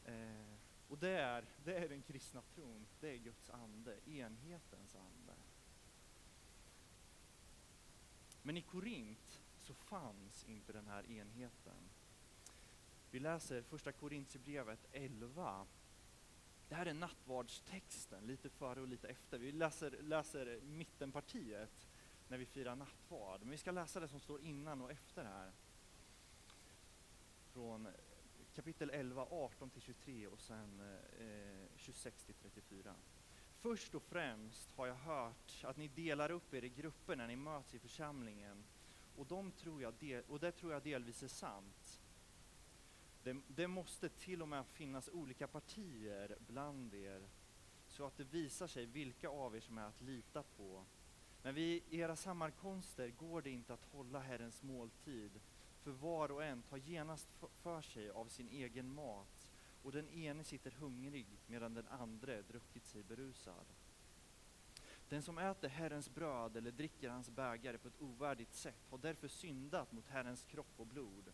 Eh, 0.05 0.57
och 0.89 0.99
det 0.99 1.11
är, 1.11 1.45
det 1.65 1.75
är 1.75 1.89
den 1.89 2.03
kristna 2.03 2.43
tron, 2.43 2.87
det 3.01 3.09
är 3.09 3.17
Guds 3.17 3.51
ande, 3.51 4.11
enhetens 4.11 4.95
ande. 4.95 5.35
Men 8.43 8.57
i 8.57 8.63
Korint 8.63 9.43
så 9.57 9.75
fanns 9.75 10.45
inte 10.45 10.73
den 10.73 10.87
här 10.87 11.11
enheten. 11.11 11.91
Vi 13.17 13.21
läser 13.21 13.63
första 13.63 13.93
Korintierbrevet 13.93 14.87
11. 14.93 15.67
Det 16.69 16.75
här 16.75 16.87
är 16.87 16.95
nattvardstexten, 16.95 18.27
lite 18.27 18.51
före 18.51 18.81
och 18.81 18.89
lite 18.89 19.09
efter. 19.09 19.39
Vi 19.39 19.53
läser, 19.53 20.03
läser 20.03 20.61
mittenpartiet 20.61 21.89
när 22.29 22.39
vi 22.39 22.47
firar 22.47 22.77
nattvard. 22.77 23.41
Men 23.41 23.51
vi 23.51 23.57
ska 23.57 23.71
läsa 23.71 24.01
det 24.01 24.09
som 24.09 24.21
står 24.21 24.41
innan 24.41 24.81
och 24.81 24.91
efter 24.91 25.25
här. 25.25 25.53
Från 27.53 27.89
kapitel 28.55 28.91
11, 28.91 29.27
18 29.31 29.71
till 29.71 29.83
23 29.83 30.27
och 30.27 30.41
sen 30.41 30.81
eh, 31.21 31.77
26 31.77 32.25
till 32.25 32.35
34. 32.35 32.95
Först 33.61 33.95
och 33.95 34.03
främst 34.03 34.73
har 34.73 34.87
jag 34.87 34.95
hört 34.95 35.65
att 35.65 35.77
ni 35.77 35.89
delar 35.89 36.31
upp 36.31 36.55
er 36.55 36.65
i 36.65 36.69
grupper 36.69 37.17
när 37.17 37.27
ni 37.27 37.37
möts 37.37 37.75
i 37.75 37.79
församlingen. 37.79 38.65
Och, 39.17 39.27
de 39.27 39.53
tror 39.53 39.83
jag 39.83 39.95
del, 39.95 40.25
och 40.29 40.41
det 40.41 40.53
tror 40.53 40.73
jag 40.73 40.83
delvis 40.83 41.23
är 41.23 41.29
sant. 41.29 42.03
Det, 43.27 43.37
det 43.49 43.69
måste 43.69 44.09
till 44.09 44.43
och 44.43 44.49
med 44.49 44.67
finnas 44.67 45.09
olika 45.13 45.47
partier 45.47 46.37
bland 46.47 46.95
er 46.95 47.29
så 47.87 48.07
att 48.07 48.17
det 48.17 48.25
visar 48.25 48.67
sig 48.67 48.87
vilka 48.87 49.29
av 49.29 49.57
er 49.57 49.61
som 49.61 49.79
är 49.79 49.83
att 49.83 50.01
lita 50.01 50.43
på. 50.43 50.85
Men 51.43 51.55
vid 51.55 51.83
era 51.91 52.17
sammankomster 52.17 53.11
går 53.11 53.43
det 53.43 53.51
inte 53.51 53.75
att 53.75 53.85
hålla 53.85 54.21
Herrens 54.21 54.63
måltid, 54.63 55.41
för 55.83 55.91
var 55.91 56.31
och 56.31 56.45
en 56.45 56.63
tar 56.63 56.77
genast 56.77 57.29
för 57.63 57.83
sig 57.83 58.11
av 58.11 58.27
sin 58.27 58.49
egen 58.49 58.95
mat 58.95 59.51
och 59.83 59.93
den 59.93 60.09
ene 60.09 60.45
sitter 60.45 60.71
hungrig 60.71 61.27
medan 61.47 61.75
den 61.75 61.89
andra 61.89 62.43
druckit 62.43 62.87
sig 62.87 63.03
berusad. 63.03 63.67
Den 65.09 65.23
som 65.23 65.39
äter 65.39 65.69
Herrens 65.69 66.11
bröd 66.11 66.57
eller 66.57 66.71
dricker 66.71 67.11
hans 67.11 67.31
bägare 67.31 67.79
på 67.79 67.89
ett 67.89 68.01
ovärdigt 68.01 68.55
sätt 68.55 68.87
har 68.91 68.99
därför 68.99 69.29
syndat 69.29 69.93
mot 69.93 70.09
Herrens 70.09 70.43
kropp 70.43 70.73
och 70.77 70.87
blod. 70.87 71.33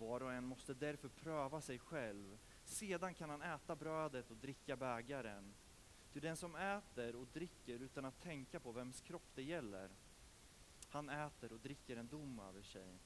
Var 0.00 0.22
och 0.22 0.32
en 0.32 0.44
måste 0.44 0.74
därför 0.74 1.08
pröva 1.08 1.60
sig 1.60 1.78
själv. 1.78 2.38
Sedan 2.64 3.14
kan 3.14 3.30
han 3.30 3.42
äta 3.42 3.76
brödet 3.76 4.30
och 4.30 4.36
dricka 4.36 4.76
bägaren. 4.76 5.54
Ty 6.12 6.20
den 6.20 6.36
som 6.36 6.56
äter 6.56 7.16
och 7.16 7.26
dricker 7.26 7.78
utan 7.80 8.04
att 8.04 8.20
tänka 8.20 8.60
på 8.60 8.72
vems 8.72 9.00
kropp 9.00 9.30
det 9.34 9.42
gäller, 9.42 9.90
han 10.88 11.08
äter 11.08 11.52
och 11.52 11.60
dricker 11.60 11.96
en 11.96 12.08
dom 12.08 12.38
över 12.38 12.62
sig. 12.62 12.98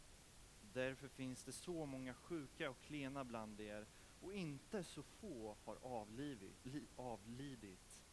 Därför 0.73 1.09
finns 1.09 1.45
det 1.45 1.53
så 1.53 1.87
många 1.87 2.15
sjuka 2.15 2.71
och 2.71 2.81
klena 2.81 3.25
bland 3.25 3.61
er 3.61 3.87
och 4.23 4.35
inte 4.35 4.85
så 4.85 5.03
få 5.03 5.57
har 5.65 5.77
avlivit, 5.83 6.67
li, 6.67 6.87
avlidit. 6.97 8.05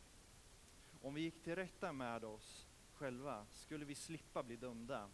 Om 1.01 1.13
vi 1.13 1.21
gick 1.21 1.43
till 1.43 1.55
rätta 1.55 1.93
med 1.93 2.23
oss 2.23 2.67
själva 2.93 3.45
skulle 3.51 3.85
vi 3.85 3.95
slippa 3.95 4.43
bli 4.43 4.55
dömda. 4.55 5.09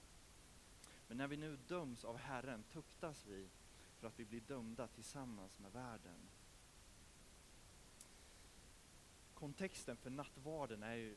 Men 1.08 1.18
när 1.18 1.28
vi 1.28 1.38
nu 1.38 1.58
döms 1.68 2.06
av 2.06 2.18
Herren 2.18 2.64
tuktas 2.64 3.26
vi 3.26 3.50
för 4.00 4.08
att 4.08 4.20
vi 4.20 4.26
blir 4.26 4.42
dömda 4.42 4.88
tillsammans 4.88 5.60
med 5.60 5.72
världen. 5.72 6.30
Kontexten 9.34 9.98
för 9.98 10.10
nattvarden 10.10 10.84
är 10.84 10.96
ju 10.96 11.16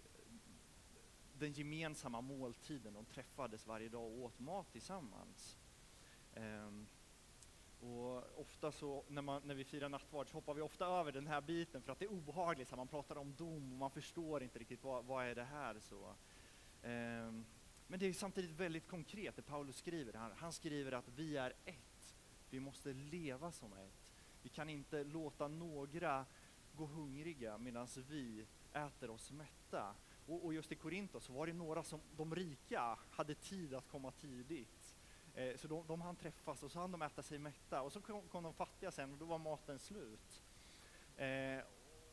den 1.38 1.52
gemensamma 1.52 2.20
måltiden. 2.20 2.92
De 2.94 3.04
träffades 3.04 3.66
varje 3.66 3.88
dag 3.88 4.02
och 4.02 4.18
åt 4.18 4.38
mat 4.38 4.72
tillsammans. 4.72 5.58
Um, 6.34 6.86
och 7.80 8.40
ofta 8.40 8.72
så 8.72 9.04
när, 9.08 9.22
man, 9.22 9.42
när 9.44 9.54
vi 9.54 9.64
firar 9.64 9.88
nattvard 9.88 10.28
så 10.28 10.36
hoppar 10.36 10.54
vi 10.54 10.60
ofta 10.60 10.86
över 10.86 11.12
den 11.12 11.26
här 11.26 11.40
biten 11.40 11.82
för 11.82 11.92
att 11.92 11.98
det 11.98 12.04
är 12.04 12.12
obehagligt. 12.12 12.68
Så 12.68 12.76
man 12.76 12.88
pratar 12.88 13.16
om 13.16 13.34
dom 13.34 13.72
och 13.72 13.78
man 13.78 13.90
förstår 13.90 14.42
inte 14.42 14.58
riktigt 14.58 14.84
vad, 14.84 15.04
vad 15.04 15.26
är 15.26 15.34
det 15.34 15.44
här. 15.44 15.80
så. 15.80 16.14
Um, 16.82 17.46
men 17.86 18.00
det 18.00 18.06
är 18.06 18.12
samtidigt 18.12 18.50
väldigt 18.50 18.88
konkret 18.88 19.36
det 19.36 19.42
Paulus 19.42 19.76
skriver. 19.76 20.12
Han, 20.12 20.32
han 20.36 20.52
skriver 20.52 20.92
att 20.92 21.08
vi 21.08 21.36
är 21.36 21.52
ett. 21.64 21.99
Vi 22.50 22.60
måste 22.60 22.92
leva 22.92 23.52
som 23.52 23.72
ett. 23.72 24.10
Vi 24.42 24.48
kan 24.48 24.68
inte 24.68 25.04
låta 25.04 25.48
några 25.48 26.26
gå 26.72 26.86
hungriga 26.86 27.58
medan 27.58 27.88
vi 28.08 28.46
äter 28.72 29.10
oss 29.10 29.32
mätta. 29.32 29.94
Och, 30.26 30.44
och 30.44 30.54
just 30.54 30.72
i 30.72 30.74
Korintos 30.74 31.28
var 31.28 31.46
det 31.46 31.52
några 31.52 31.82
som 31.82 32.00
de 32.16 32.34
rika 32.34 32.98
hade 33.10 33.34
tid 33.34 33.74
att 33.74 33.88
komma 33.88 34.10
tidigt. 34.10 34.96
Eh, 35.34 35.56
så 35.56 35.68
de, 35.68 35.86
de 35.86 36.00
hann 36.00 36.16
träffas 36.16 36.62
och 36.62 36.72
så 36.72 36.78
hann 36.78 36.92
de 36.92 37.02
äta 37.02 37.22
sig 37.22 37.38
mätta 37.38 37.82
och 37.82 37.92
så 37.92 38.00
kom, 38.00 38.28
kom 38.28 38.42
de 38.42 38.54
fattiga 38.54 38.90
sen 38.90 39.12
och 39.12 39.18
då 39.18 39.24
var 39.24 39.38
maten 39.38 39.78
slut. 39.78 40.42
Eh, 41.16 41.64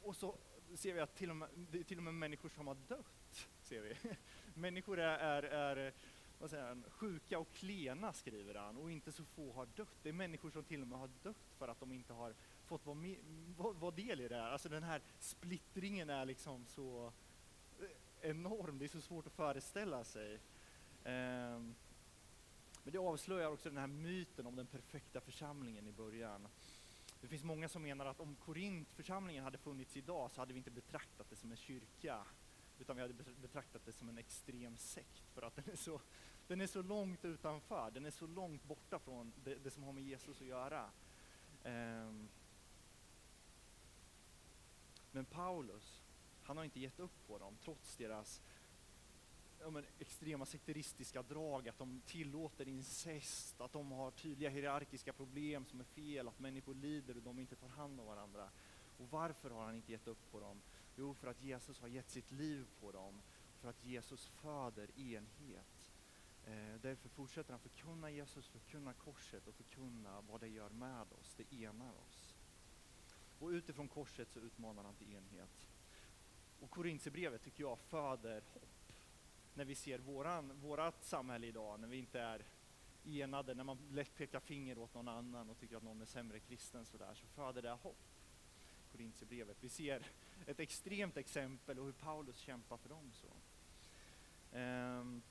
och 0.02 0.16
så 0.16 0.38
ser 0.76 0.94
vi 0.94 1.00
att 1.00 1.16
till 1.16 1.30
och 1.30 1.36
med, 1.36 1.50
det 1.56 1.80
är 1.80 1.84
till 1.84 1.98
och 1.98 2.04
med 2.04 2.14
människor 2.14 2.50
som 2.50 2.68
har 2.68 2.78
dött. 2.88 3.50
Ser 3.62 3.82
vi. 3.82 3.96
Människor 4.54 5.00
är, 5.00 5.44
är, 5.44 5.44
är 5.44 5.94
vad 6.40 6.50
säger 6.50 6.68
han, 6.68 6.84
sjuka 6.90 7.40
och 7.40 7.54
klena, 7.54 8.14
skriver 8.14 8.56
han, 8.56 8.78
och 8.78 8.92
inte 8.92 9.12
så 9.12 9.26
få 9.26 9.54
har 9.54 9.66
dött. 9.76 9.96
Det 10.04 10.10
är 10.10 10.14
människor 10.14 10.50
som 10.50 10.64
till 10.64 10.82
och 10.82 10.88
med 10.88 11.00
har 11.00 11.10
dött 11.24 11.54
för 11.58 11.68
att 11.68 11.80
de 11.80 11.92
inte 11.92 12.14
har 12.14 12.36
fått 12.66 12.86
vara, 12.86 12.96
med, 12.96 13.18
vara 13.56 13.92
del 13.92 14.22
i 14.22 14.28
det 14.28 14.36
här. 14.36 14.52
Alltså 14.52 14.70
den 14.70 14.84
här 14.84 15.02
splittringen 15.20 16.10
är 16.10 16.26
liksom 16.26 16.66
så 16.66 17.14
eh, 17.80 18.30
enorm, 18.30 18.80
det 18.80 18.86
är 18.86 18.90
så 18.90 19.02
svårt 19.02 19.28
att 19.28 19.34
föreställa 19.34 20.04
sig. 20.04 20.34
Um, 21.06 21.76
men 22.84 22.94
det 22.94 22.98
avslöjar 22.98 23.52
också 23.52 23.70
den 23.70 23.78
här 23.78 23.88
myten 23.88 24.48
om 24.48 24.56
den 24.56 24.68
perfekta 24.68 25.22
församlingen 25.22 25.88
i 25.88 25.92
början. 25.92 26.48
Det 27.22 27.28
finns 27.28 27.44
många 27.44 27.70
som 27.70 27.82
menar 27.82 28.06
att 28.06 28.20
om 28.20 28.36
Korintförsamlingen 28.36 29.44
hade 29.44 29.58
funnits 29.58 29.98
idag 29.98 30.32
så 30.32 30.42
hade 30.42 30.54
vi 30.54 30.58
inte 30.58 30.72
betraktat 30.72 31.30
det 31.30 31.36
som 31.36 31.52
en 31.52 31.58
kyrka, 31.58 32.24
utan 32.80 32.96
vi 32.96 33.02
hade 33.02 33.14
betraktat 33.14 33.86
det 33.86 33.92
som 33.92 34.10
en 34.10 34.18
extrem 34.18 34.78
sekt, 34.78 35.30
för 35.34 35.42
att 35.42 35.56
den 35.66 35.70
är 35.72 35.76
så, 35.76 36.02
den 36.48 36.62
är 36.62 36.68
så 36.68 36.82
långt 36.82 37.26
utanför, 37.26 37.92
den 37.92 38.06
är 38.06 38.12
så 38.12 38.28
långt 38.28 38.64
borta 38.64 39.00
från 39.00 39.34
det, 39.44 39.56
det 39.56 39.72
som 39.72 39.84
har 39.84 39.94
med 39.94 40.04
Jesus 40.04 40.42
att 40.42 40.48
göra. 40.48 40.90
Um, 41.64 42.30
men 45.12 45.26
Paulus, 45.26 46.02
han 46.44 46.58
har 46.58 46.64
inte 46.64 46.80
gett 46.80 47.00
upp 47.00 47.28
på 47.28 47.38
dem, 47.38 47.58
trots 47.64 47.96
deras 47.96 48.42
ja, 49.60 49.70
men, 49.70 49.86
extrema 50.00 50.46
sekteristiska 50.46 51.22
drag, 51.22 51.70
att 51.70 51.78
de 51.78 52.02
tillåter 52.06 52.68
incest, 52.68 53.62
att 53.62 53.74
de 53.74 53.92
har 53.92 54.12
tydliga 54.12 54.50
hierarkiska 54.50 55.14
problem 55.14 55.66
som 55.66 55.80
är 55.80 55.84
fel, 55.84 56.28
att 56.28 56.40
människor 56.40 56.76
lider 56.76 57.18
och 57.18 57.24
de 57.24 57.40
inte 57.40 57.56
tar 57.56 57.68
hand 57.68 58.00
om 58.00 58.06
varandra. 58.06 58.50
Och 58.98 59.10
varför 59.10 59.50
har 59.50 59.66
han 59.66 59.76
inte 59.76 59.92
gett 59.92 60.08
upp 60.08 60.32
på 60.32 60.40
dem? 60.40 60.62
Jo, 61.00 61.14
för 61.14 61.28
att 61.28 61.42
Jesus 61.42 61.80
har 61.82 61.88
gett 61.88 62.10
sitt 62.10 62.32
liv 62.32 62.68
på 62.80 62.92
dem, 62.92 63.22
för 63.62 63.70
att 63.70 63.84
Jesus 63.84 64.28
föder 64.28 65.00
enhet. 65.00 65.92
Eh, 66.46 66.82
därför 66.82 67.10
fortsätter 67.10 67.52
han 67.52 67.60
förkunna 67.60 68.12
Jesus, 68.12 68.48
förkunna 68.48 68.94
korset 68.94 69.48
och 69.48 69.56
förkunna 69.56 70.22
vad 70.22 70.42
det 70.42 70.48
gör 70.48 70.70
med 70.70 71.14
oss, 71.20 71.36
det 71.38 71.64
enar 71.64 71.94
oss. 72.08 72.36
Och 73.40 73.48
utifrån 73.48 73.88
korset 73.88 74.32
så 74.32 74.40
utmanar 74.40 74.84
han 74.84 74.96
till 74.96 75.14
enhet. 75.14 75.70
Och 76.60 76.70
Korintierbrevet 76.70 77.44
tycker 77.44 77.64
jag 77.64 77.80
föder 77.80 78.42
hopp 78.54 78.94
när 79.54 79.66
vi 79.66 79.76
ser 79.76 80.00
våran, 80.00 80.60
vårat 80.60 81.04
samhälle 81.04 81.48
idag, 81.48 81.80
när 81.80 81.88
vi 81.88 81.98
inte 81.98 82.20
är 82.20 82.46
enade, 83.06 83.54
när 83.54 83.64
man 83.64 83.78
lätt 83.92 84.16
pekar 84.16 84.40
finger 84.40 84.78
åt 84.78 84.94
någon 84.94 85.08
annan 85.08 85.50
och 85.50 85.58
tycker 85.58 85.78
att 85.78 85.84
någon 85.84 86.02
är 86.02 86.06
sämre 86.06 86.40
kristen 86.40 86.86
sådär, 86.86 87.14
så 87.14 87.28
föder 87.28 87.62
det 87.62 87.72
hopp. 87.72 88.17
Korintierbrevet. 88.92 89.58
Vi 89.60 89.70
ser 89.70 90.06
ett 90.46 90.60
extremt 90.60 91.18
exempel 91.18 91.80
och 91.80 91.86
hur 91.86 91.94
Paulus 91.94 92.38
kämpar 92.38 92.78
för 92.78 92.90
dem. 92.90 93.12
Så. 93.14 93.28
Ehm, 94.52 95.22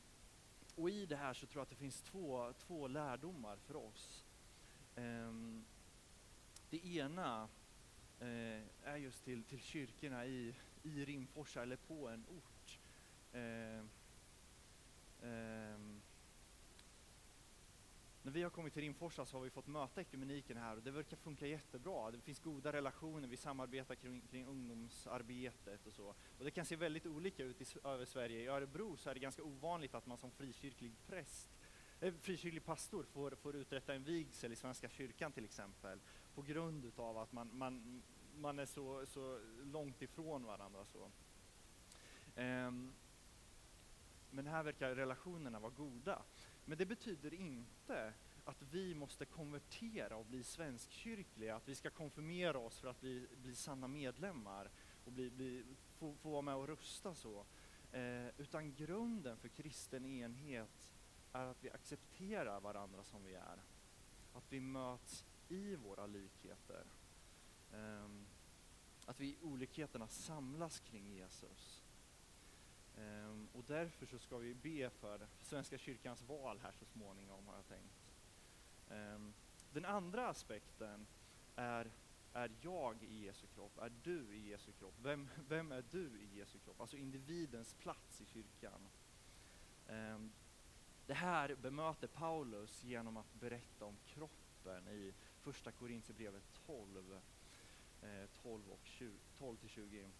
och 0.75 0.91
i 0.91 1.07
det 1.07 1.17
här 1.17 1.35
så 1.35 1.47
tror 1.47 1.61
jag 1.61 1.63
att 1.63 1.71
det 1.71 1.77
finns 1.77 2.03
två, 2.03 2.53
två 2.59 2.89
lärdomar 2.89 3.57
för 3.57 3.77
oss. 3.77 4.25
Ehm, 4.97 5.65
det 6.71 6.87
ena 6.87 7.49
eh, 8.21 8.63
är 8.83 8.97
just 8.97 9.25
till, 9.25 9.45
till 9.45 9.61
kyrkorna 9.61 10.27
i, 10.27 10.55
i 10.83 11.05
Rimforsa 11.05 11.63
eller 11.63 11.77
på 11.77 12.09
en 12.09 12.25
ort. 12.29 12.79
Ehm, 13.33 13.91
ehm 15.23 16.03
när 18.27 18.33
vi 18.33 18.43
har 18.43 18.51
kommit 18.51 18.73
till 18.73 18.83
Rimforsa 18.83 19.27
så 19.27 19.37
har 19.37 19.45
vi 19.45 19.51
fått 19.51 19.67
möta 19.67 20.01
ekumeniken 20.01 20.57
här 20.57 20.77
och 20.77 20.83
det 20.83 20.91
verkar 20.91 21.17
funka 21.17 21.47
jättebra. 21.47 22.11
Det 22.11 22.21
finns 22.21 22.41
goda 22.41 22.73
relationer, 22.73 23.29
vi 23.29 23.37
samarbetar 23.37 23.95
kring, 23.95 24.21
kring 24.31 24.47
ungdomsarbetet 24.47 25.87
och 25.87 25.93
så. 25.93 26.15
Och 26.39 26.45
det 26.45 26.51
kan 26.51 26.65
se 26.65 26.77
väldigt 26.77 27.07
olika 27.07 27.45
ut 27.45 27.61
i, 27.61 27.65
över 27.85 28.05
Sverige. 28.05 28.41
I 28.41 28.47
Örebro 28.47 28.97
så 28.97 29.11
är 29.11 29.15
det 29.15 29.21
ganska 29.21 29.43
ovanligt 29.43 29.95
att 29.95 30.07
man 30.07 30.19
som 30.19 30.31
frikyrklig 30.31 30.93
präst, 31.07 31.51
eh, 32.01 32.15
frikyrklig 32.15 32.65
pastor 32.65 33.05
får, 33.05 33.31
får 33.31 33.57
uträtta 33.57 33.95
en 33.95 34.05
vigsel 34.05 34.53
i 34.53 34.57
Svenska 34.57 34.89
kyrkan 34.89 35.33
till 35.33 35.45
exempel. 35.45 36.01
På 36.35 36.43
grund 36.43 36.85
utav 36.85 37.19
att 37.19 37.33
man, 37.33 37.51
man, 37.53 38.03
man 38.37 38.59
är 38.59 38.67
så, 38.67 39.07
så 39.07 39.41
långt 39.65 40.03
ifrån 40.03 40.45
varandra. 40.45 40.85
Så. 40.85 41.11
Um, 42.41 42.95
men 44.31 44.47
här 44.47 44.63
verkar 44.63 44.95
relationerna 44.95 45.59
vara 45.59 45.73
goda. 45.73 46.23
Men 46.69 46.79
det 46.79 46.87
betyder 46.87 47.35
inte 47.35 48.13
att 48.45 48.63
vi 48.63 48.95
måste 48.95 49.25
konvertera 49.25 50.17
och 50.17 50.27
bli 50.27 50.43
svenskkyrkliga, 50.43 51.57
att 51.57 51.69
vi 51.69 51.75
ska 51.75 51.91
konfirmera 51.91 52.59
oss 52.59 52.79
för 52.79 52.89
att 52.89 53.01
bli, 53.01 53.27
bli 53.43 53.55
sanna 53.55 53.89
medlemmar 53.89 54.71
och 55.05 55.13
bli, 55.13 55.31
bli, 55.31 55.65
få, 55.99 56.15
få 56.15 56.31
vara 56.31 56.43
med 56.43 56.55
och 56.55 56.69
rösta 56.69 57.15
så. 57.15 57.47
Eh, 57.93 58.27
utan 58.39 58.75
grunden 58.75 59.37
för 59.37 59.49
kristen 59.49 60.05
enhet 60.07 60.93
är 61.33 61.47
att 61.47 61.65
vi 61.65 61.71
accepterar 61.71 62.61
varandra 62.61 63.05
som 63.05 63.25
vi 63.25 63.35
är. 63.35 63.63
Att 64.33 64.53
vi 64.53 64.61
möts 64.61 65.25
i 65.49 65.77
våra 65.77 66.07
likheter. 66.07 66.85
Eh, 67.73 68.09
att 69.07 69.21
vi 69.21 69.27
i 69.27 69.39
olikheterna 69.43 70.09
samlas 70.09 70.81
kring 70.81 71.13
Jesus. 71.13 71.86
Um, 72.97 73.49
och 73.53 73.65
därför 73.65 74.07
så 74.07 74.19
ska 74.19 74.39
vi 74.39 74.55
be 74.55 74.91
för 74.91 75.27
Svenska 75.43 75.79
kyrkans 75.79 76.23
val 76.23 76.61
här 76.63 76.73
så 76.73 76.85
småningom 76.85 77.47
har 77.47 77.55
jag 77.55 77.67
tänkt. 77.69 78.13
Um, 78.89 79.35
den 79.73 79.85
andra 79.85 80.29
aspekten 80.29 81.07
är, 81.57 81.91
är 82.33 82.51
jag 82.61 83.03
i 83.03 83.25
Jesu 83.25 83.47
kropp? 83.47 83.79
Är 83.79 83.93
du 84.03 84.35
i 84.35 84.49
Jesu 84.49 84.73
kropp? 84.73 84.95
Vem, 85.03 85.29
vem 85.49 85.73
är 85.73 85.85
du 85.91 86.21
i 86.21 86.39
Jesu 86.39 86.59
kropp? 86.59 86.81
Alltså 86.81 86.97
individens 86.97 87.75
plats 87.75 88.21
i 88.21 88.25
kyrkan. 88.25 88.89
Um, 89.89 90.33
det 91.07 91.15
här 91.15 91.55
bemöter 91.55 92.07
Paulus 92.07 92.85
genom 92.85 93.17
att 93.17 93.35
berätta 93.35 93.85
om 93.85 93.97
kroppen 94.07 94.89
i 94.89 95.15
första 95.41 95.73
Korintierbrevet 95.73 96.43
12, 96.67 97.21
eh, 98.03 98.27
12, 98.43 98.71
och 98.71 98.81
20, 98.83 99.13
12 99.39 99.57
till 99.57 99.69
20. 99.69 100.11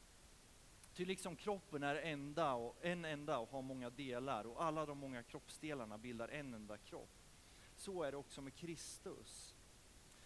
Ty 0.97 1.05
liksom 1.05 1.37
kroppen 1.37 1.83
är 1.83 1.95
enda 1.95 2.55
och, 2.55 2.77
en 2.81 3.05
enda 3.05 3.39
och 3.39 3.51
har 3.51 3.63
många 3.63 3.91
delar 3.91 4.47
och 4.47 4.65
alla 4.65 4.87
de 4.87 4.99
många 4.99 5.23
kroppsdelarna 5.23 5.99
bildar 5.99 6.29
en 6.29 6.55
enda 6.55 6.79
kropp. 6.79 7.11
Så 7.75 8.03
är 8.03 8.11
det 8.11 8.17
också 8.17 8.43
med 8.43 8.55
Kristus. 8.55 9.55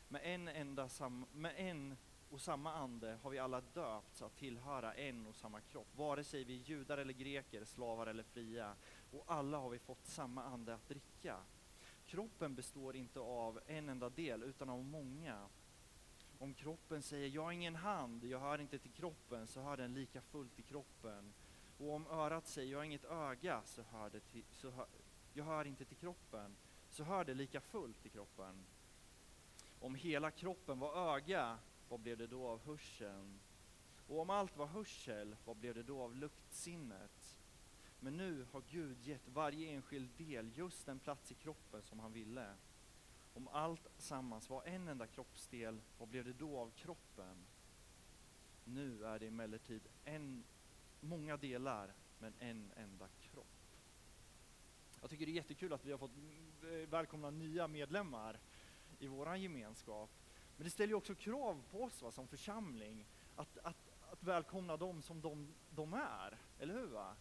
Med 0.08 0.20
en, 0.24 0.48
enda 0.48 0.88
sam, 0.88 1.26
med 1.32 1.54
en 1.56 1.96
och 2.30 2.40
samma 2.40 2.74
ande 2.74 3.18
har 3.22 3.30
vi 3.30 3.38
alla 3.38 3.60
döpts 3.60 4.22
att 4.22 4.36
tillhöra 4.36 4.94
en 4.94 5.26
och 5.26 5.36
samma 5.36 5.60
kropp, 5.60 5.96
vare 5.96 6.24
sig 6.24 6.44
vi 6.44 6.60
är 6.60 6.64
judar 6.64 6.98
eller 6.98 7.12
greker, 7.12 7.64
slavar 7.64 8.06
eller 8.06 8.22
fria. 8.22 8.76
Och 9.12 9.24
alla 9.26 9.58
har 9.58 9.70
vi 9.70 9.78
fått 9.78 10.06
samma 10.06 10.44
ande 10.44 10.74
att 10.74 10.88
dricka. 10.88 11.36
Kroppen 12.06 12.54
består 12.54 12.96
inte 12.96 13.20
av 13.20 13.60
en 13.66 13.88
enda 13.88 14.10
del, 14.10 14.42
utan 14.42 14.68
av 14.68 14.84
många. 14.84 15.48
Om 16.42 16.54
kroppen 16.54 17.02
säger 17.02 17.28
jag 17.28 17.42
har 17.42 17.52
ingen 17.52 17.74
hand, 17.74 18.24
jag 18.24 18.40
hör 18.40 18.60
inte 18.60 18.78
till 18.78 18.90
kroppen, 18.90 19.46
så 19.46 19.60
hör 19.60 19.76
den 19.76 19.94
lika 19.94 20.20
fullt 20.20 20.54
till 20.54 20.64
kroppen. 20.64 21.32
Och 21.78 21.94
om 21.94 22.06
örat 22.06 22.48
säger 22.48 22.72
jag 22.72 22.78
har 22.78 22.84
inget 22.84 23.04
öga, 23.04 23.62
så 23.64 23.82
hör 23.82 24.10
det 24.10 24.20
till, 24.20 24.44
så 24.52 24.70
hör, 24.70 24.86
jag 25.32 25.44
hör 25.44 25.64
inte 25.64 25.84
till 25.84 25.96
kroppen, 25.96 26.56
så 26.90 27.04
hör 27.04 27.24
det 27.24 27.34
lika 27.34 27.60
fullt 27.60 28.02
till 28.02 28.10
kroppen. 28.10 28.64
Om 29.80 29.94
hela 29.94 30.30
kroppen 30.30 30.78
var 30.78 31.16
öga, 31.16 31.58
vad 31.88 32.00
blev 32.00 32.18
det 32.18 32.26
då 32.26 32.46
av 32.46 32.66
hörseln? 32.66 33.40
Och 34.08 34.20
om 34.20 34.30
allt 34.30 34.56
var 34.56 34.66
hörsel, 34.66 35.36
vad 35.44 35.56
blev 35.56 35.74
det 35.74 35.82
då 35.82 36.02
av 36.02 36.16
luktsinnet? 36.16 37.36
Men 38.00 38.16
nu 38.16 38.46
har 38.52 38.62
Gud 38.70 39.00
gett 39.02 39.28
varje 39.28 39.70
enskild 39.70 40.10
del 40.16 40.50
just 40.56 40.86
den 40.86 40.98
plats 40.98 41.32
i 41.32 41.34
kroppen 41.34 41.82
som 41.82 41.98
han 41.98 42.12
ville. 42.12 42.54
Om 43.34 43.48
allt 43.48 43.86
sammans 43.98 44.50
var 44.50 44.64
en 44.64 44.88
enda 44.88 45.06
kroppsdel, 45.06 45.80
vad 45.98 46.08
blev 46.08 46.24
det 46.24 46.32
då 46.32 46.58
av 46.58 46.70
kroppen? 46.70 47.46
Nu 48.64 49.04
är 49.04 49.18
det 49.18 49.26
emellertid 49.26 49.88
en, 50.04 50.44
många 51.00 51.36
delar, 51.36 51.94
men 52.18 52.34
en 52.38 52.72
enda 52.76 53.08
kropp. 53.08 53.46
Jag 55.00 55.10
tycker 55.10 55.26
det 55.26 55.32
är 55.32 55.34
jättekul 55.34 55.72
att 55.72 55.84
vi 55.84 55.90
har 55.90 55.98
fått 55.98 56.16
eh, 56.62 56.88
välkomna 56.88 57.30
nya 57.30 57.68
medlemmar 57.68 58.40
i 58.98 59.06
vår 59.06 59.36
gemenskap. 59.36 60.10
Men 60.56 60.64
det 60.64 60.70
ställer 60.70 60.88
ju 60.88 60.94
också 60.94 61.14
krav 61.14 61.62
på 61.70 61.82
oss 61.82 62.02
va, 62.02 62.10
som 62.10 62.28
församling 62.28 63.06
att, 63.36 63.58
att, 63.58 63.76
att 64.10 64.22
välkomna 64.22 64.76
dem 64.76 65.02
som 65.02 65.20
de, 65.20 65.54
de 65.70 65.94
är, 65.94 66.38
eller 66.58 66.74
hur? 66.74 66.86
Va? 66.86 67.16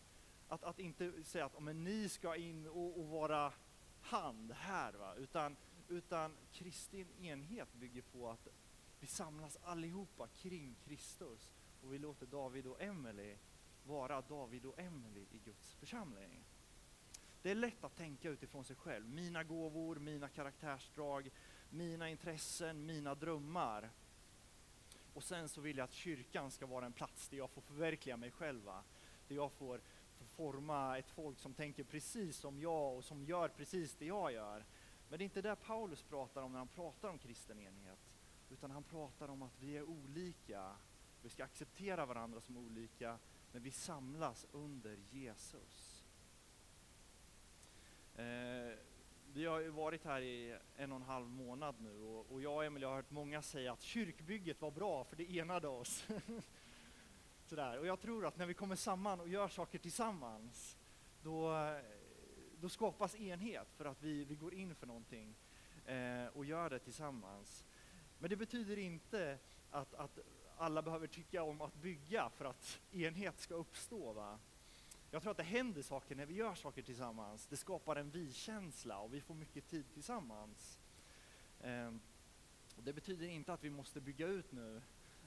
Att, 0.48 0.64
att 0.64 0.80
inte 0.80 1.24
säga 1.24 1.46
att 1.46 1.64
men 1.64 1.84
ni 1.84 2.10
ska 2.10 2.36
in 2.36 2.68
och, 2.68 3.00
och 3.00 3.08
vara 3.08 3.54
hand 4.02 4.52
här, 4.52 4.94
va? 4.94 5.16
Utan, 5.16 5.56
utan 5.90 6.38
Kristi 6.52 7.06
enhet 7.22 7.74
bygger 7.74 8.02
på 8.02 8.30
att 8.30 8.48
vi 9.00 9.08
samlas 9.08 9.58
allihopa 9.64 10.28
kring 10.28 10.76
Kristus 10.86 11.52
och 11.82 11.94
vi 11.94 11.98
låter 11.98 12.26
David 12.26 12.68
och 12.68 12.82
Emily 12.82 13.36
vara 13.84 14.22
David 14.22 14.66
och 14.66 14.80
Emily 14.80 15.26
i 15.32 15.40
Guds 15.46 15.74
församling. 15.74 16.44
Det 17.42 17.52
är 17.52 17.56
lätt 17.56 17.84
att 17.84 17.96
tänka 17.96 18.30
utifrån 18.30 18.66
sig 18.66 18.76
själv. 18.76 19.10
Mina 19.10 19.44
gåvor, 19.44 19.96
mina 19.96 20.30
karaktärsdrag, 20.30 21.30
mina 21.70 22.10
intressen, 22.10 22.86
mina 22.86 23.16
drömmar. 23.16 23.90
Och 25.14 25.24
sen 25.24 25.50
så 25.50 25.62
vill 25.62 25.78
jag 25.78 25.84
att 25.84 25.94
kyrkan 25.94 26.52
ska 26.52 26.66
vara 26.66 26.86
en 26.86 26.94
plats 26.94 27.30
där 27.30 27.38
jag 27.38 27.50
får 27.50 27.62
förverkliga 27.62 28.18
mig 28.18 28.32
själv. 28.32 28.66
Där 29.28 29.36
jag 29.36 29.52
får 29.52 29.82
forma 30.36 30.98
ett 30.98 31.10
folk 31.10 31.40
som 31.40 31.54
tänker 31.54 31.84
precis 31.84 32.38
som 32.38 32.60
jag 32.60 32.98
och 32.98 33.06
som 33.06 33.24
gör 33.24 33.48
precis 33.50 33.96
det 33.96 34.06
jag 34.06 34.34
gör. 34.34 34.66
Men 35.10 35.20
det 35.20 35.24
är 35.24 35.26
inte 35.26 35.42
det 35.42 35.56
Paulus 35.56 36.04
pratar 36.04 36.42
om 36.42 36.52
när 36.52 36.60
han 36.60 36.68
pratar 36.68 37.10
om 37.10 37.18
kristen 37.18 37.60
enhet. 37.60 38.00
Utan 38.50 38.72
han 38.72 38.84
pratar 38.84 39.28
om 39.28 39.42
att 39.42 39.60
vi 39.60 39.78
är 39.78 39.84
olika. 39.84 40.76
Vi 41.22 41.30
ska 41.30 41.44
acceptera 41.44 42.06
varandra 42.06 42.42
som 42.42 42.58
olika, 42.58 43.20
men 43.52 43.62
vi 43.62 43.72
samlas 43.72 44.46
under 44.52 44.98
Jesus. 45.12 46.06
Eh, 48.16 48.78
vi 49.34 49.46
har 49.46 49.60
ju 49.60 49.70
varit 49.70 50.06
här 50.06 50.22
i 50.22 50.58
en 50.76 50.92
och 50.92 50.96
en 50.96 51.02
halv 51.02 51.28
månad 51.28 51.76
nu 51.80 52.02
och, 52.02 52.32
och 52.32 52.42
jag 52.42 52.56
och 52.56 52.66
Emil 52.66 52.84
har 52.84 52.96
hört 52.96 53.12
många 53.12 53.42
säga 53.42 53.74
att 53.74 53.82
kyrkbygget 53.82 54.62
var 54.62 54.72
bra 54.72 55.04
för 55.04 55.16
det 55.16 55.40
enade 55.40 55.68
oss. 55.68 56.08
Sådär. 57.46 57.80
Och 57.80 57.88
jag 57.88 58.00
tror 58.00 58.26
att 58.26 58.38
när 58.38 58.46
vi 58.46 58.54
kommer 58.54 58.76
samman 58.76 59.20
och 59.20 59.30
gör 59.30 59.48
saker 59.48 59.80
tillsammans, 59.80 60.78
då, 61.22 61.54
då 62.62 62.70
skapas 62.70 63.16
enhet 63.16 63.68
för 63.74 63.86
att 63.86 64.04
vi, 64.04 64.26
vi 64.26 64.36
går 64.36 64.54
in 64.54 64.76
för 64.76 64.88
någonting 64.88 65.36
eh, 65.86 66.26
och 66.34 66.46
gör 66.46 66.70
det 66.70 66.80
tillsammans. 66.80 67.66
Men 68.20 68.30
det 68.30 68.36
betyder 68.36 68.78
inte 68.78 69.38
att, 69.72 69.94
att 69.94 70.20
alla 70.58 70.82
behöver 70.82 71.08
tycka 71.08 71.44
om 71.44 71.62
att 71.62 71.76
bygga 71.76 72.30
för 72.30 72.46
att 72.46 72.80
enhet 72.92 73.40
ska 73.40 73.54
uppstå. 73.54 74.14
Va? 74.14 74.40
Jag 75.12 75.22
tror 75.22 75.32
att 75.32 75.38
det 75.38 75.44
händer 75.44 75.82
saker 75.82 76.16
när 76.16 76.26
vi 76.26 76.34
gör 76.34 76.56
saker 76.56 76.82
tillsammans. 76.82 77.48
Det 77.48 77.58
skapar 77.58 77.96
en 77.96 78.12
vi-känsla 78.12 79.00
och 79.00 79.14
vi 79.14 79.22
får 79.22 79.36
mycket 79.36 79.68
tid 79.68 79.86
tillsammans. 79.94 80.80
Eh, 81.62 81.92
det 82.78 82.94
betyder 82.94 83.28
inte 83.28 83.54
att 83.54 83.64
vi 83.64 83.70
måste 83.70 84.02
bygga 84.02 84.28
ut 84.28 84.52
nu 84.52 84.82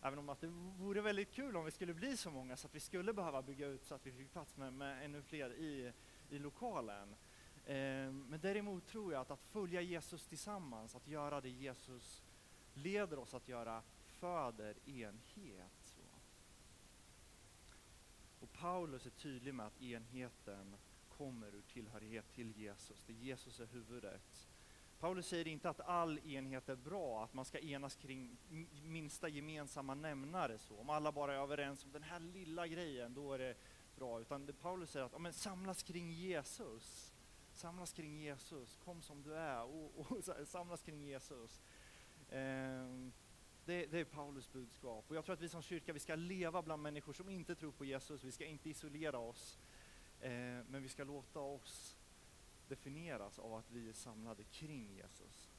Även 0.04 0.18
om 0.18 0.28
att 0.28 0.40
det 0.40 0.46
vore 0.78 1.00
väldigt 1.00 1.32
kul 1.32 1.56
om 1.56 1.64
vi 1.64 1.70
skulle 1.70 1.94
bli 1.94 2.16
så 2.16 2.30
många 2.30 2.56
så 2.56 2.66
att 2.66 2.74
vi 2.74 2.80
skulle 2.80 3.12
behöva 3.12 3.42
bygga 3.42 3.66
ut 3.66 3.84
så 3.84 3.94
att 3.94 4.06
vi 4.06 4.12
fick 4.12 4.32
plats 4.32 4.56
med, 4.56 4.72
med 4.72 5.04
ännu 5.04 5.22
fler 5.22 5.52
i, 5.52 5.92
i 6.32 6.38
lokalen. 6.38 7.14
Eh, 7.64 8.12
men 8.12 8.38
däremot 8.42 8.86
tror 8.86 9.12
jag 9.12 9.20
att 9.20 9.30
att 9.30 9.42
följa 9.42 9.80
Jesus 9.80 10.26
tillsammans, 10.26 10.96
att 10.96 11.08
göra 11.08 11.40
det 11.40 11.50
Jesus 11.50 12.22
leder 12.74 13.18
oss 13.18 13.34
att 13.34 13.48
göra, 13.48 13.82
föder 14.06 14.76
enhet. 14.88 15.72
Så. 15.84 16.00
Och 18.40 18.52
Paulus 18.52 19.06
är 19.06 19.10
tydlig 19.10 19.54
med 19.54 19.66
att 19.66 19.82
enheten 19.82 20.76
kommer 21.08 21.54
ur 21.54 21.62
tillhörighet 21.62 22.32
till 22.32 22.56
Jesus, 22.56 23.04
det 23.06 23.12
Jesus 23.12 23.60
är 23.60 23.66
huvudet. 23.66 24.48
Paulus 25.02 25.26
säger 25.26 25.48
inte 25.48 25.70
att 25.70 25.80
all 25.80 26.18
enhet 26.18 26.68
är 26.68 26.76
bra, 26.76 27.24
att 27.24 27.34
man 27.34 27.44
ska 27.44 27.58
enas 27.58 27.96
kring 27.96 28.36
minsta 28.84 29.28
gemensamma 29.28 29.94
nämnare. 29.94 30.58
Så. 30.58 30.78
Om 30.78 30.90
alla 30.90 31.12
bara 31.12 31.34
är 31.34 31.38
överens 31.38 31.84
om 31.84 31.92
den 31.92 32.02
här 32.02 32.20
lilla 32.20 32.66
grejen, 32.66 33.14
då 33.14 33.32
är 33.32 33.38
det 33.38 33.54
bra. 33.96 34.20
Utan 34.20 34.46
det 34.46 34.52
Paulus 34.52 34.90
säger 34.90 35.06
att 35.06 35.20
men, 35.20 35.32
samlas 35.32 35.82
kring 35.82 36.12
Jesus. 36.12 37.14
Samlas 37.54 37.92
kring 37.92 38.20
Jesus, 38.20 38.76
kom 38.84 39.02
som 39.02 39.22
du 39.22 39.34
är 39.34 39.62
och, 39.62 40.12
och 40.12 40.24
samlas 40.46 40.82
kring 40.82 41.02
Jesus. 41.02 41.62
Ehm, 42.30 43.12
det, 43.64 43.86
det, 43.86 43.98
är 43.98 44.04
Paulus 44.04 44.52
budskap. 44.52 45.04
Och 45.08 45.16
jag 45.16 45.24
tror 45.24 45.34
att 45.34 45.40
vi 45.40 45.48
som 45.48 45.62
kyrka, 45.62 45.92
vi 45.92 45.98
ska 45.98 46.14
leva 46.14 46.62
bland 46.62 46.82
människor 46.82 47.12
som 47.12 47.28
inte 47.28 47.54
tror 47.54 47.72
på 47.72 47.84
Jesus. 47.84 48.24
Vi 48.24 48.32
ska 48.32 48.44
inte 48.44 48.70
isolera 48.70 49.18
oss, 49.18 49.58
ehm, 50.20 50.66
men 50.68 50.82
vi 50.82 50.88
ska 50.88 51.04
låta 51.04 51.40
oss 51.40 51.96
definieras 52.68 53.38
av 53.38 53.54
att 53.54 53.70
vi 53.70 53.88
är 53.88 53.92
samlade 53.92 54.44
kring 54.44 54.94
Jesus. 54.94 55.51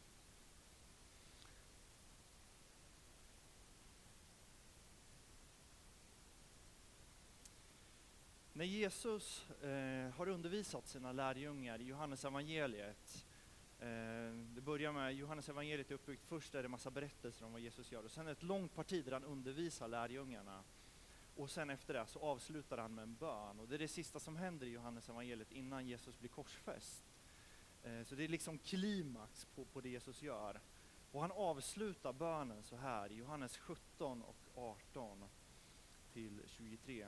När 8.55 8.65
Jesus 8.65 9.45
eh, 9.61 10.15
har 10.15 10.27
undervisat 10.27 10.87
sina 10.87 11.11
lärjungar 11.11 11.81
i 11.81 11.83
Johannes 11.83 12.25
evangeliet, 12.25 13.25
eh, 13.79 13.87
det 14.55 14.61
börjar 14.61 14.91
med 14.91 15.13
Johannes 15.13 15.49
evangeliet 15.49 15.91
är 15.91 15.95
uppbyggt, 15.95 16.25
först 16.25 16.55
är 16.55 16.63
det 16.63 16.69
massa 16.69 16.91
berättelser 16.91 17.45
om 17.45 17.51
vad 17.51 17.61
Jesus 17.61 17.91
gör 17.91 18.03
och 18.03 18.11
sen 18.11 18.27
ett 18.27 18.43
långt 18.43 18.75
parti 18.75 19.05
där 19.05 19.11
han 19.11 19.23
undervisar 19.23 19.87
lärjungarna. 19.87 20.63
Och 21.35 21.49
sen 21.49 21.69
efter 21.69 21.93
det 21.93 22.05
så 22.07 22.19
avslutar 22.19 22.77
han 22.77 22.95
med 22.95 23.03
en 23.03 23.15
bön. 23.15 23.59
Och 23.59 23.67
det 23.67 23.75
är 23.75 23.79
det 23.79 23.87
sista 23.87 24.19
som 24.19 24.35
händer 24.35 24.67
i 24.67 24.69
Johannes 24.69 25.09
evangeliet 25.09 25.51
innan 25.51 25.87
Jesus 25.87 26.19
blir 26.19 26.29
korsfäst. 26.29 27.03
Eh, 27.83 28.03
så 28.03 28.15
det 28.15 28.23
är 28.23 28.27
liksom 28.27 28.57
klimax 28.57 29.45
på, 29.45 29.65
på 29.65 29.81
det 29.81 29.89
Jesus 29.89 30.21
gör. 30.21 30.59
Och 31.11 31.21
han 31.21 31.31
avslutar 31.31 32.13
bönen 32.13 32.63
så 32.63 32.75
här 32.75 33.11
i 33.11 33.15
Johannes 33.15 33.57
17 33.57 34.21
och 34.21 34.37
18 34.55 35.23
till 36.13 36.41
23. 36.47 37.07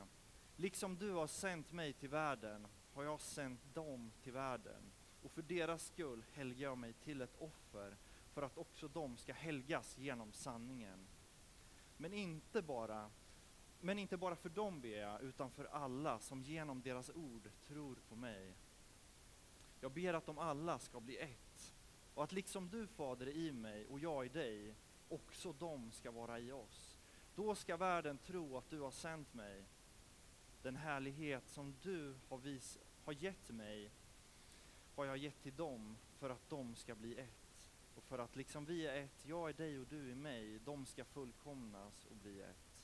Liksom 0.58 0.98
du 0.98 1.12
har 1.12 1.28
sänt 1.28 1.72
mig 1.72 1.94
till 1.94 2.10
världen 2.10 2.68
har 2.94 3.04
jag 3.04 3.22
sänt 3.22 3.60
dem 3.74 4.12
till 4.24 4.34
världen. 4.34 4.91
och 5.24 5.32
för 5.32 5.41
deras 5.41 5.86
skull 5.86 6.24
helgar 6.34 6.63
jag 6.63 6.78
mig 6.78 6.94
till 6.94 7.22
ett 7.22 7.36
offer 7.39 7.98
för 8.34 8.41
att 8.41 8.58
också 8.58 8.88
de 8.88 9.18
ska 9.18 9.34
helgas 9.34 9.98
genom 9.98 10.34
sanningen. 10.34 11.08
Men 11.98 12.13
inte 12.13 12.62
bara, 12.62 13.12
men 13.82 14.00
inte 14.00 14.18
bara 14.18 14.36
för 14.36 14.50
dem 14.50 14.82
ber 14.82 14.98
jag, 15.00 15.22
utan 15.22 15.52
för 15.52 15.65
alla 15.65 16.20
som 16.20 16.44
genom 16.44 16.82
deras 16.82 17.10
ord 17.10 17.50
tror 17.68 17.96
på 18.10 18.15
mig. 18.15 18.54
Jag 19.80 19.91
ber 19.91 20.13
att 20.13 20.26
de 20.26 20.38
alla 20.38 20.80
ska 20.80 21.00
bli 21.00 21.18
ett, 21.18 21.74
och 22.13 22.24
att 22.24 22.32
liksom 22.32 22.70
du 22.70 22.88
Fader 22.88 23.28
är 23.28 23.36
i 23.36 23.52
mig 23.52 23.86
och 23.86 24.00
jag 24.00 24.26
i 24.26 24.30
dig, 24.30 24.76
också 25.10 25.54
de 25.54 25.91
ska 25.91 26.12
vara 26.12 26.39
i 26.39 26.52
oss. 26.52 26.98
Då 27.36 27.56
ska 27.56 27.78
världen 27.78 28.18
tro 28.18 28.58
att 28.58 28.70
du 28.70 28.80
har 28.80 28.91
sänt 28.91 29.34
mig. 29.34 29.65
Den 30.65 30.75
härlighet 30.75 31.49
som 31.49 31.75
du 31.82 32.15
har, 32.30 32.38
vis 32.38 32.78
har 33.04 33.13
gett 33.13 33.49
mig 33.49 33.91
har 34.95 35.06
jag 35.06 35.17
gett 35.17 35.41
till 35.41 35.56
dem 35.56 35.97
för 36.19 36.30
att 36.30 36.49
de 36.49 36.75
ska 36.75 36.95
bli 36.95 37.19
ett. 37.19 37.71
Och 37.95 38.04
för 38.04 38.19
att 38.19 38.36
liksom 38.36 38.65
vi 38.65 38.88
är 38.88 39.04
ett, 39.04 39.25
jag 39.25 39.49
är 39.49 39.54
dig 39.54 39.80
och 39.80 39.88
du 39.88 40.12
är 40.12 40.15
mig, 40.15 40.60
de 40.60 40.86
ska 40.86 41.06
fullkomnas 41.06 42.06
och 42.06 42.15
bli 42.15 42.41
ett. 42.41 42.82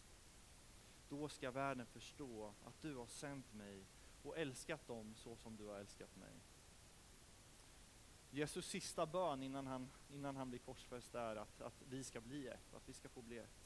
Då 1.09 1.29
ska 1.29 1.51
världen 1.51 1.85
förstå 1.85 2.53
att 2.65 2.81
du 2.81 2.95
har 2.95 3.07
sänt 3.07 3.53
mig 3.53 3.85
och 4.23 4.37
älskat 4.37 4.87
dem 4.87 5.15
så 5.15 5.35
som 5.35 5.57
du 5.57 5.65
har 5.65 5.75
älskat 5.79 6.15
mig. 6.15 6.33
Jesus 8.31 8.65
sista 8.65 9.05
bön 9.05 9.43
innan 9.43 9.67
han, 9.67 9.89
innan 10.13 10.35
han 10.35 10.49
blir 10.49 10.59
korsfäst 10.59 11.15
är 11.15 11.35
att, 11.35 11.61
att 11.61 11.81
vi 11.89 12.03
ska 12.03 12.21
bli 12.21 12.47
ett, 12.47 12.73
att 12.73 12.89
vi 12.89 12.93
ska 12.93 13.09
få 13.09 13.21
bli 13.21 13.37
ett. 13.37 13.60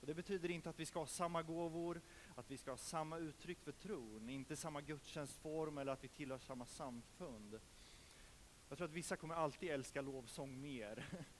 Och 0.00 0.06
det 0.06 0.14
betyder 0.14 0.50
inte 0.50 0.70
att 0.70 0.80
vi 0.80 0.86
ska 0.86 0.98
ha 0.98 1.06
samma 1.06 1.42
gåvor, 1.42 2.00
att 2.34 2.50
vi 2.50 2.56
ska 2.56 2.70
ha 2.70 2.76
samma 2.76 3.18
uttryck 3.18 3.60
för 3.60 3.72
tron, 3.72 4.30
inte 4.30 4.56
samma 4.56 4.80
gudstjänstform 4.80 5.78
eller 5.78 5.92
att 5.92 6.04
vi 6.04 6.08
tillhör 6.08 6.38
samma 6.38 6.66
samfund. 6.66 7.60
Jag 8.68 8.78
tror 8.78 8.88
att 8.88 8.94
vissa 8.94 9.16
kommer 9.16 9.34
alltid 9.34 9.70
älska 9.70 10.02
lovsång 10.02 10.60
mer. 10.60 11.06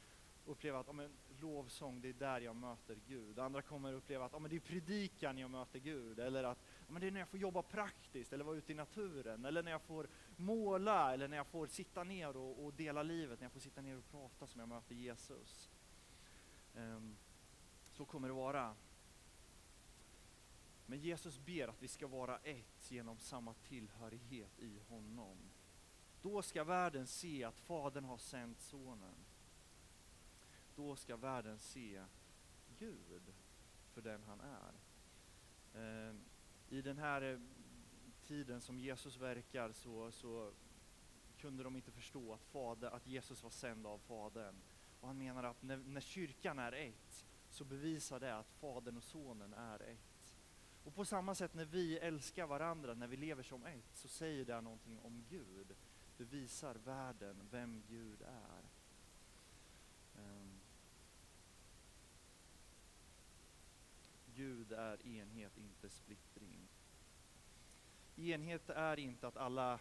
uppleva 0.48 0.78
att 0.78 0.86
ja, 0.86 0.92
men, 0.92 1.10
lovsång, 1.40 2.00
det 2.00 2.08
är 2.08 2.12
där 2.12 2.40
jag 2.40 2.56
möter 2.56 2.98
Gud. 3.06 3.38
Andra 3.38 3.62
kommer 3.62 3.92
uppleva 3.92 4.24
att 4.24 4.32
ja, 4.32 4.38
men, 4.38 4.50
det 4.50 4.56
är 4.56 4.60
predikan 4.60 5.38
jag 5.38 5.50
möter 5.50 5.78
Gud. 5.78 6.18
Eller 6.20 6.44
att 6.44 6.58
ja, 6.86 6.92
men, 6.92 7.00
det 7.00 7.06
är 7.06 7.10
när 7.10 7.20
jag 7.20 7.28
får 7.28 7.38
jobba 7.38 7.62
praktiskt, 7.62 8.32
eller 8.32 8.44
vara 8.44 8.56
ute 8.56 8.72
i 8.72 8.74
naturen. 8.74 9.44
Eller 9.44 9.62
när 9.62 9.70
jag 9.70 9.82
får 9.82 10.08
måla, 10.36 11.12
eller 11.12 11.28
när 11.28 11.36
jag 11.36 11.46
får 11.46 11.66
sitta 11.66 12.04
ner 12.04 12.36
och, 12.36 12.64
och 12.64 12.74
dela 12.74 13.02
livet. 13.02 13.40
När 13.40 13.44
jag 13.44 13.52
får 13.52 13.60
sitta 13.60 13.80
ner 13.80 13.98
och 13.98 14.10
prata 14.10 14.46
som 14.46 14.60
jag 14.60 14.68
möter 14.68 14.94
Jesus. 14.94 15.70
Um, 16.74 17.16
så 17.98 18.04
kommer 18.04 18.28
det 18.28 18.34
vara. 18.34 18.76
Men 20.86 20.98
Jesus 20.98 21.38
ber 21.38 21.68
att 21.68 21.82
vi 21.82 21.88
ska 21.88 22.06
vara 22.06 22.38
ett 22.38 22.90
genom 22.90 23.18
samma 23.18 23.54
tillhörighet 23.54 24.58
i 24.58 24.78
honom. 24.88 25.36
Då 26.22 26.42
ska 26.42 26.64
världen 26.64 27.06
se 27.06 27.44
att 27.44 27.58
Fadern 27.58 28.04
har 28.04 28.18
sänt 28.18 28.60
Sonen. 28.60 29.14
Då 30.76 30.96
ska 30.96 31.16
världen 31.16 31.58
se 31.58 32.04
Gud 32.78 33.34
för 33.92 34.02
den 34.02 34.22
han 34.22 34.40
är. 34.40 34.72
Ehm, 35.74 36.20
I 36.68 36.82
den 36.82 36.98
här 36.98 37.22
eh, 37.22 37.40
tiden 38.26 38.60
som 38.60 38.78
Jesus 38.78 39.16
verkar 39.16 39.72
så, 39.72 40.12
så 40.12 40.52
kunde 41.38 41.62
de 41.62 41.76
inte 41.76 41.90
förstå 41.90 42.32
att, 42.32 42.44
fader, 42.44 42.90
att 42.90 43.06
Jesus 43.06 43.42
var 43.42 43.50
sänd 43.50 43.86
av 43.86 43.98
Fadern. 43.98 44.54
Och 45.00 45.08
han 45.08 45.18
menar 45.18 45.44
att 45.44 45.62
när, 45.62 45.76
när 45.76 46.00
kyrkan 46.00 46.58
är 46.58 46.72
ett 46.72 47.27
så 47.58 47.64
bevisar 47.64 48.20
det 48.20 48.36
att 48.36 48.50
Fadern 48.50 48.96
och 48.96 49.04
Sonen 49.04 49.54
är 49.54 49.82
ett. 49.82 50.34
Och 50.84 50.94
på 50.94 51.04
samma 51.04 51.34
sätt 51.34 51.54
när 51.54 51.64
vi 51.64 51.98
älskar 51.98 52.46
varandra, 52.46 52.94
när 52.94 53.06
vi 53.06 53.16
lever 53.16 53.42
som 53.42 53.66
ett, 53.66 53.96
så 53.96 54.08
säger 54.08 54.44
det 54.44 54.60
någonting 54.60 54.98
om 54.98 55.24
Gud. 55.28 55.76
Det 56.16 56.24
visar 56.24 56.74
världen 56.74 57.48
vem 57.50 57.82
Gud 57.88 58.22
är. 58.22 58.62
Um. 60.16 60.60
Gud 64.34 64.72
är 64.72 65.06
enhet, 65.06 65.58
inte 65.58 65.90
splittring. 65.90 66.68
Enhet 68.16 68.70
är 68.70 68.98
inte 68.98 69.28
att 69.28 69.36
alla, 69.36 69.80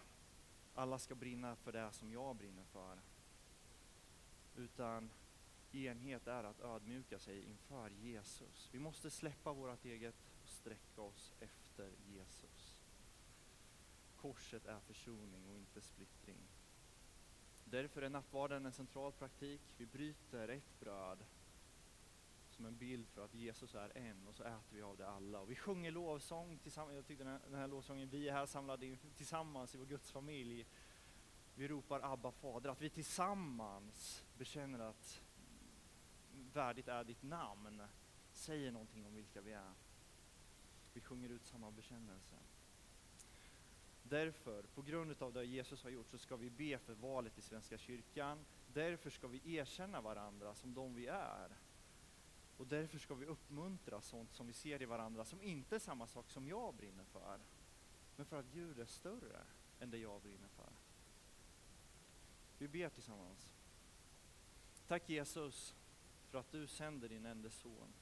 alla 0.75 0.99
ska 0.99 1.15
brinna 1.15 1.55
för 1.55 1.71
det 1.71 1.91
som 1.91 2.11
jag 2.11 2.35
brinner 2.35 2.65
för. 2.65 2.99
Utan 4.55 5.09
enhet 5.75 6.27
är 6.27 6.43
att 6.43 6.59
ödmjuka 6.59 7.19
sig 7.19 7.43
inför 7.43 7.89
Jesus. 7.89 8.69
Vi 8.71 8.79
måste 8.79 9.09
släppa 9.09 9.53
vårt 9.53 9.85
eget 9.85 10.15
och 10.41 10.49
sträcka 10.49 11.01
oss 11.01 11.33
efter 11.39 11.91
Jesus. 12.05 12.81
Korset 14.15 14.65
är 14.65 14.79
försoning 14.79 15.47
och 15.47 15.55
inte 15.55 15.81
splittring. 15.81 16.39
Därför 17.65 18.01
är 18.01 18.09
nattvarden 18.09 18.65
en 18.65 18.71
central 18.71 19.11
praktik. 19.11 19.61
Vi 19.77 19.85
bryter 19.85 20.47
ett 20.47 20.79
bröd 20.79 21.25
som 22.49 22.65
en 22.65 22.77
bild 22.77 23.07
för 23.07 23.25
att 23.25 23.33
Jesus 23.33 23.75
är 23.75 23.97
en 23.97 24.27
och 24.27 24.35
så 24.35 24.43
äter 24.43 24.75
vi 24.75 24.81
av 24.81 24.97
det 24.97 25.07
alla. 25.07 25.39
Och 25.39 25.51
vi 25.51 25.55
sjunger 25.55 25.91
lovsång 25.91 26.57
tillsammans. 26.57 26.95
Jag 26.95 27.05
tyckte 27.05 27.23
den 27.23 27.33
här, 27.33 27.41
den 27.49 27.59
här 27.59 27.67
lovsången, 27.67 28.09
vi 28.09 28.29
är 28.29 28.33
här 28.33 28.45
samlade 28.45 28.97
tillsammans 29.15 29.75
i 29.75 29.77
vår 29.77 29.85
Guds 29.85 30.11
familj. 30.11 30.65
Vi 31.55 31.67
ropar 31.67 32.13
Abba 32.13 32.31
fader, 32.31 32.69
att 32.69 32.81
vi 32.81 32.89
tillsammans 32.89 34.25
bekänner 34.37 34.79
att 34.79 35.21
värdigt 36.53 36.87
är 36.87 37.03
ditt 37.03 37.23
namn, 37.23 37.81
säger 38.31 38.71
någonting 38.71 39.05
om 39.05 39.13
vilka 39.13 39.41
vi 39.41 39.53
är. 39.53 39.73
Vi 40.93 41.01
sjunger 41.01 41.29
ut 41.29 41.45
samma 41.45 41.71
bekännelse. 41.71 42.35
Därför, 44.03 44.63
på 44.63 44.81
grund 44.81 45.21
av 45.21 45.33
det 45.33 45.43
Jesus 45.43 45.83
har 45.83 45.89
gjort, 45.89 46.09
så 46.09 46.17
ska 46.17 46.35
vi 46.35 46.49
be 46.49 46.77
för 46.77 46.93
valet 46.93 47.37
i 47.37 47.41
Svenska 47.41 47.77
kyrkan. 47.77 48.45
Därför 48.73 49.09
ska 49.09 49.27
vi 49.27 49.55
erkänna 49.55 50.01
varandra 50.01 50.55
som 50.55 50.73
de 50.73 50.95
vi 50.95 51.07
är. 51.07 51.57
Och 52.57 52.67
därför 52.67 52.99
ska 52.99 53.15
vi 53.15 53.25
uppmuntra 53.25 54.01
sånt 54.01 54.33
som 54.33 54.47
vi 54.47 54.53
ser 54.53 54.81
i 54.81 54.85
varandra 54.85 55.25
som 55.25 55.41
inte 55.41 55.75
är 55.75 55.79
samma 55.79 56.07
sak 56.07 56.29
som 56.29 56.47
jag 56.47 56.75
brinner 56.75 57.03
för. 57.03 57.39
Men 58.15 58.25
för 58.25 58.39
att 58.39 58.45
Gud 58.53 58.79
är 58.79 58.85
större 58.85 59.41
än 59.79 59.91
det 59.91 59.97
jag 59.97 60.21
brinner 60.21 60.47
för. 60.47 60.69
Vi 62.57 62.67
ber 62.67 62.89
tillsammans. 62.89 63.49
Tack 64.87 65.09
Jesus 65.09 65.75
för 66.27 66.37
att 66.37 66.51
du 66.51 66.67
sänder 66.67 67.09
din 67.09 67.25
enda 67.25 67.49
son 67.49 67.93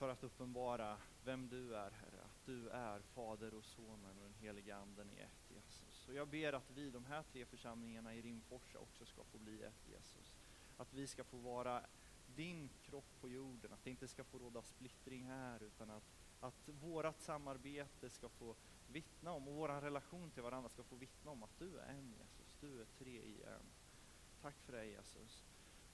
för 0.00 0.08
att 0.08 0.24
uppenbara 0.24 0.98
vem 1.24 1.48
du 1.48 1.76
är, 1.76 1.90
Herre. 1.90 2.20
Att 2.24 2.46
du 2.46 2.68
är 2.68 3.00
Fader 3.00 3.54
och 3.54 3.64
Sonen 3.64 4.18
och 4.18 4.22
den 4.22 4.34
heliga 4.34 4.76
Anden 4.76 5.10
i 5.10 5.20
ett, 5.20 5.50
Jesus. 5.50 6.08
Och 6.08 6.14
jag 6.14 6.28
ber 6.28 6.52
att 6.52 6.70
vi, 6.70 6.90
de 6.90 7.04
här 7.04 7.22
tre 7.22 7.46
församlingarna 7.46 8.14
i 8.14 8.22
Rimforsa, 8.22 8.78
också 8.78 9.04
ska 9.04 9.24
få 9.24 9.38
bli 9.38 9.62
ett, 9.62 9.88
Jesus. 9.88 10.34
Att 10.76 10.92
vi 10.92 11.06
ska 11.06 11.24
få 11.24 11.36
vara 11.36 11.86
din 12.26 12.68
kropp 12.82 13.20
på 13.20 13.28
jorden, 13.28 13.72
att 13.72 13.84
det 13.84 13.90
inte 13.90 14.08
ska 14.08 14.24
få 14.24 14.38
råda 14.38 14.62
splittring 14.62 15.26
här, 15.26 15.62
utan 15.62 15.90
att, 15.90 16.10
att 16.40 16.68
vårat 16.68 17.20
samarbete 17.20 18.10
ska 18.10 18.28
få 18.28 18.56
vittna 18.88 19.32
om, 19.32 19.48
och 19.48 19.54
vår 19.54 19.68
relation 19.68 20.30
till 20.30 20.42
varandra 20.42 20.68
ska 20.68 20.82
få 20.82 20.96
vittna 20.96 21.30
om 21.30 21.42
att 21.42 21.58
du 21.58 21.78
är 21.78 21.88
en, 21.88 22.12
Jesus. 22.12 22.56
Du 22.60 22.80
är 22.80 22.86
tre 22.98 23.22
i 23.22 23.42
en. 23.42 23.66
Tack 24.42 24.54
för 24.60 24.72
det, 24.72 24.84
Jesus. 24.84 25.44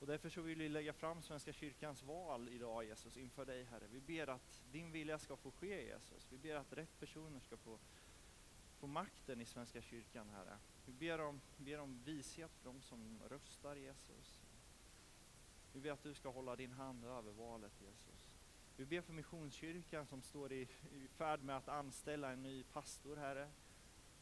Och 0.00 0.06
därför 0.06 0.28
så 0.28 0.40
vill 0.40 0.58
vi 0.58 0.68
lägga 0.68 0.92
fram 0.92 1.22
Svenska 1.22 1.52
kyrkans 1.52 2.02
val 2.02 2.48
idag 2.48 2.84
Jesus 2.84 3.16
inför 3.16 3.44
dig 3.44 3.64
Herre. 3.64 3.86
Vi 3.90 4.00
ber 4.00 4.26
att 4.26 4.62
din 4.72 4.92
vilja 4.92 5.18
ska 5.18 5.36
få 5.36 5.50
ske 5.50 5.86
Jesus. 5.86 6.32
Vi 6.32 6.38
ber 6.38 6.54
att 6.54 6.72
rätt 6.72 7.00
personer 7.00 7.40
ska 7.40 7.56
få, 7.56 7.78
få 8.78 8.86
makten 8.86 9.40
i 9.40 9.44
Svenska 9.44 9.82
kyrkan 9.82 10.28
Herre. 10.28 10.58
Vi 10.86 10.92
ber 10.92 11.20
om, 11.20 11.40
ber 11.56 11.80
om 11.80 12.02
vishet 12.04 12.50
för 12.54 12.64
de 12.64 12.82
som 12.82 13.20
röstar 13.28 13.76
Jesus. 13.76 14.40
Vi 15.72 15.80
ber 15.80 15.90
att 15.90 16.02
du 16.02 16.14
ska 16.14 16.30
hålla 16.30 16.56
din 16.56 16.72
hand 16.72 17.04
över 17.04 17.32
valet 17.32 17.80
Jesus. 17.80 18.30
Vi 18.76 18.86
ber 18.86 19.00
för 19.00 19.12
Missionskyrkan 19.12 20.06
som 20.06 20.22
står 20.22 20.52
i, 20.52 20.68
i 20.92 21.08
färd 21.08 21.42
med 21.42 21.56
att 21.56 21.68
anställa 21.68 22.32
en 22.32 22.42
ny 22.42 22.62
pastor 22.62 23.16
Herre. 23.16 23.50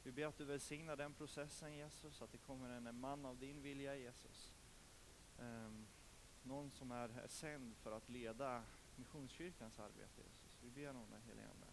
Vi 0.02 0.12
ber 0.12 0.26
att 0.26 0.38
du 0.38 0.44
välsignar 0.44 0.96
den 0.96 1.14
processen 1.14 1.74
Jesus, 1.74 2.22
att 2.22 2.32
det 2.32 2.38
kommer 2.38 2.70
en 2.70 3.00
man 3.00 3.26
av 3.26 3.38
din 3.38 3.62
vilja 3.62 3.96
Jesus. 3.96 4.54
Um, 5.38 5.86
någon 6.42 6.70
som 6.70 6.90
är 6.90 7.10
sänd 7.28 7.76
för 7.76 7.92
att 7.92 8.08
leda 8.08 8.62
Missionskyrkans 8.96 9.78
arbete, 9.78 10.22
Jesus. 10.22 10.58
Vi 10.62 10.70
ber 10.70 10.90
om 10.90 11.10
det, 11.10 11.20
helige 11.26 11.48
Ande. 11.48 11.66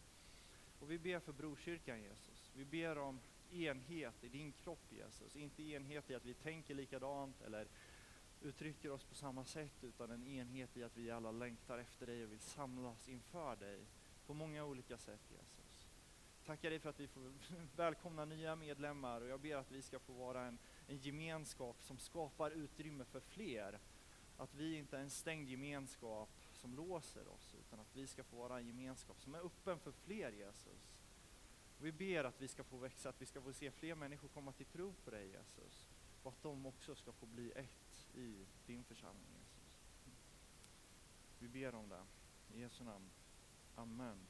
Och 0.80 0.92
vi 0.92 1.00
ber 1.00 1.20
för 1.20 1.34
Brokyrkan, 1.34 2.02
Jesus. 2.02 2.52
Vi 2.56 2.66
ber 2.66 2.98
om 2.98 3.20
enhet 3.52 4.24
i 4.24 4.30
din 4.30 4.52
kropp, 4.52 4.92
Jesus. 4.92 5.36
Inte 5.36 5.64
enhet 5.64 6.10
i 6.10 6.16
att 6.16 6.26
vi 6.26 6.34
tänker 6.34 6.76
likadant 6.76 7.42
eller 7.42 7.68
uttrycker 8.42 8.92
oss 8.92 9.04
på 9.04 9.16
samma 9.16 9.46
sätt, 9.46 9.84
utan 9.84 10.12
en 10.12 10.28
enhet 10.28 10.78
i 10.78 10.84
att 10.84 10.98
vi 10.98 11.12
alla 11.12 11.32
längtar 11.32 11.78
efter 11.78 12.08
dig 12.08 12.24
och 12.24 12.32
vill 12.32 12.40
samlas 12.40 13.10
inför 13.10 13.56
dig 13.56 13.86
på 14.26 14.34
många 14.34 14.66
olika 14.66 14.98
sätt, 14.98 15.22
Jesus. 15.32 15.88
Tackar 16.46 16.70
dig 16.70 16.80
för 16.80 16.90
att 16.90 17.00
vi 17.00 17.08
får 17.08 17.34
välkomna 17.76 18.26
nya 18.26 18.56
medlemmar 18.56 19.22
och 19.22 19.28
jag 19.28 19.40
ber 19.40 19.56
att 19.56 19.72
vi 19.72 19.82
ska 19.82 20.00
få 20.00 20.14
vara 20.14 20.46
en 20.46 20.58
en 20.92 20.98
gemenskap 20.98 21.84
som 21.84 21.98
skapar 21.98 22.52
utrymme 22.52 23.06
för 23.06 23.20
fler. 23.20 23.80
Att 24.38 24.54
vi 24.56 24.76
inte 24.76 24.98
är 24.98 25.02
en 25.02 25.10
stängd 25.10 25.50
gemenskap 25.50 26.30
som 26.54 26.76
låser 26.76 27.28
oss, 27.28 27.56
utan 27.60 27.80
att 27.80 27.96
vi 27.96 28.08
ska 28.08 28.24
få 28.24 28.36
vara 28.36 28.60
en 28.60 28.68
gemenskap 28.68 29.22
som 29.22 29.36
är 29.36 29.46
öppen 29.46 29.80
för 29.80 29.92
fler 29.92 30.32
Jesus. 30.32 30.96
Vi 31.78 31.92
ber 31.92 32.24
att 32.24 32.42
vi 32.42 32.48
ska 32.48 32.64
få 32.64 32.78
växa, 32.78 33.10
att 33.10 33.22
vi 33.22 33.26
ska 33.26 33.42
få 33.42 33.54
se 33.54 33.72
fler 33.72 33.96
människor 33.96 34.28
komma 34.28 34.52
till 34.52 34.66
tro 34.66 34.94
på 34.94 35.12
dig 35.12 35.28
Jesus. 35.28 35.88
Och 36.24 36.32
att 36.32 36.44
de 36.44 36.66
också 36.66 36.96
ska 36.96 37.12
få 37.12 37.26
bli 37.26 37.52
ett 37.52 38.16
i 38.16 38.46
din 38.66 38.84
församling 38.84 39.32
Jesus. 39.40 39.80
Vi 41.40 41.48
ber 41.48 41.76
om 41.76 41.90
det. 41.90 42.04
I 42.54 42.62
Jesu 42.62 42.84
namn. 42.84 43.10
Amen. 43.76 44.28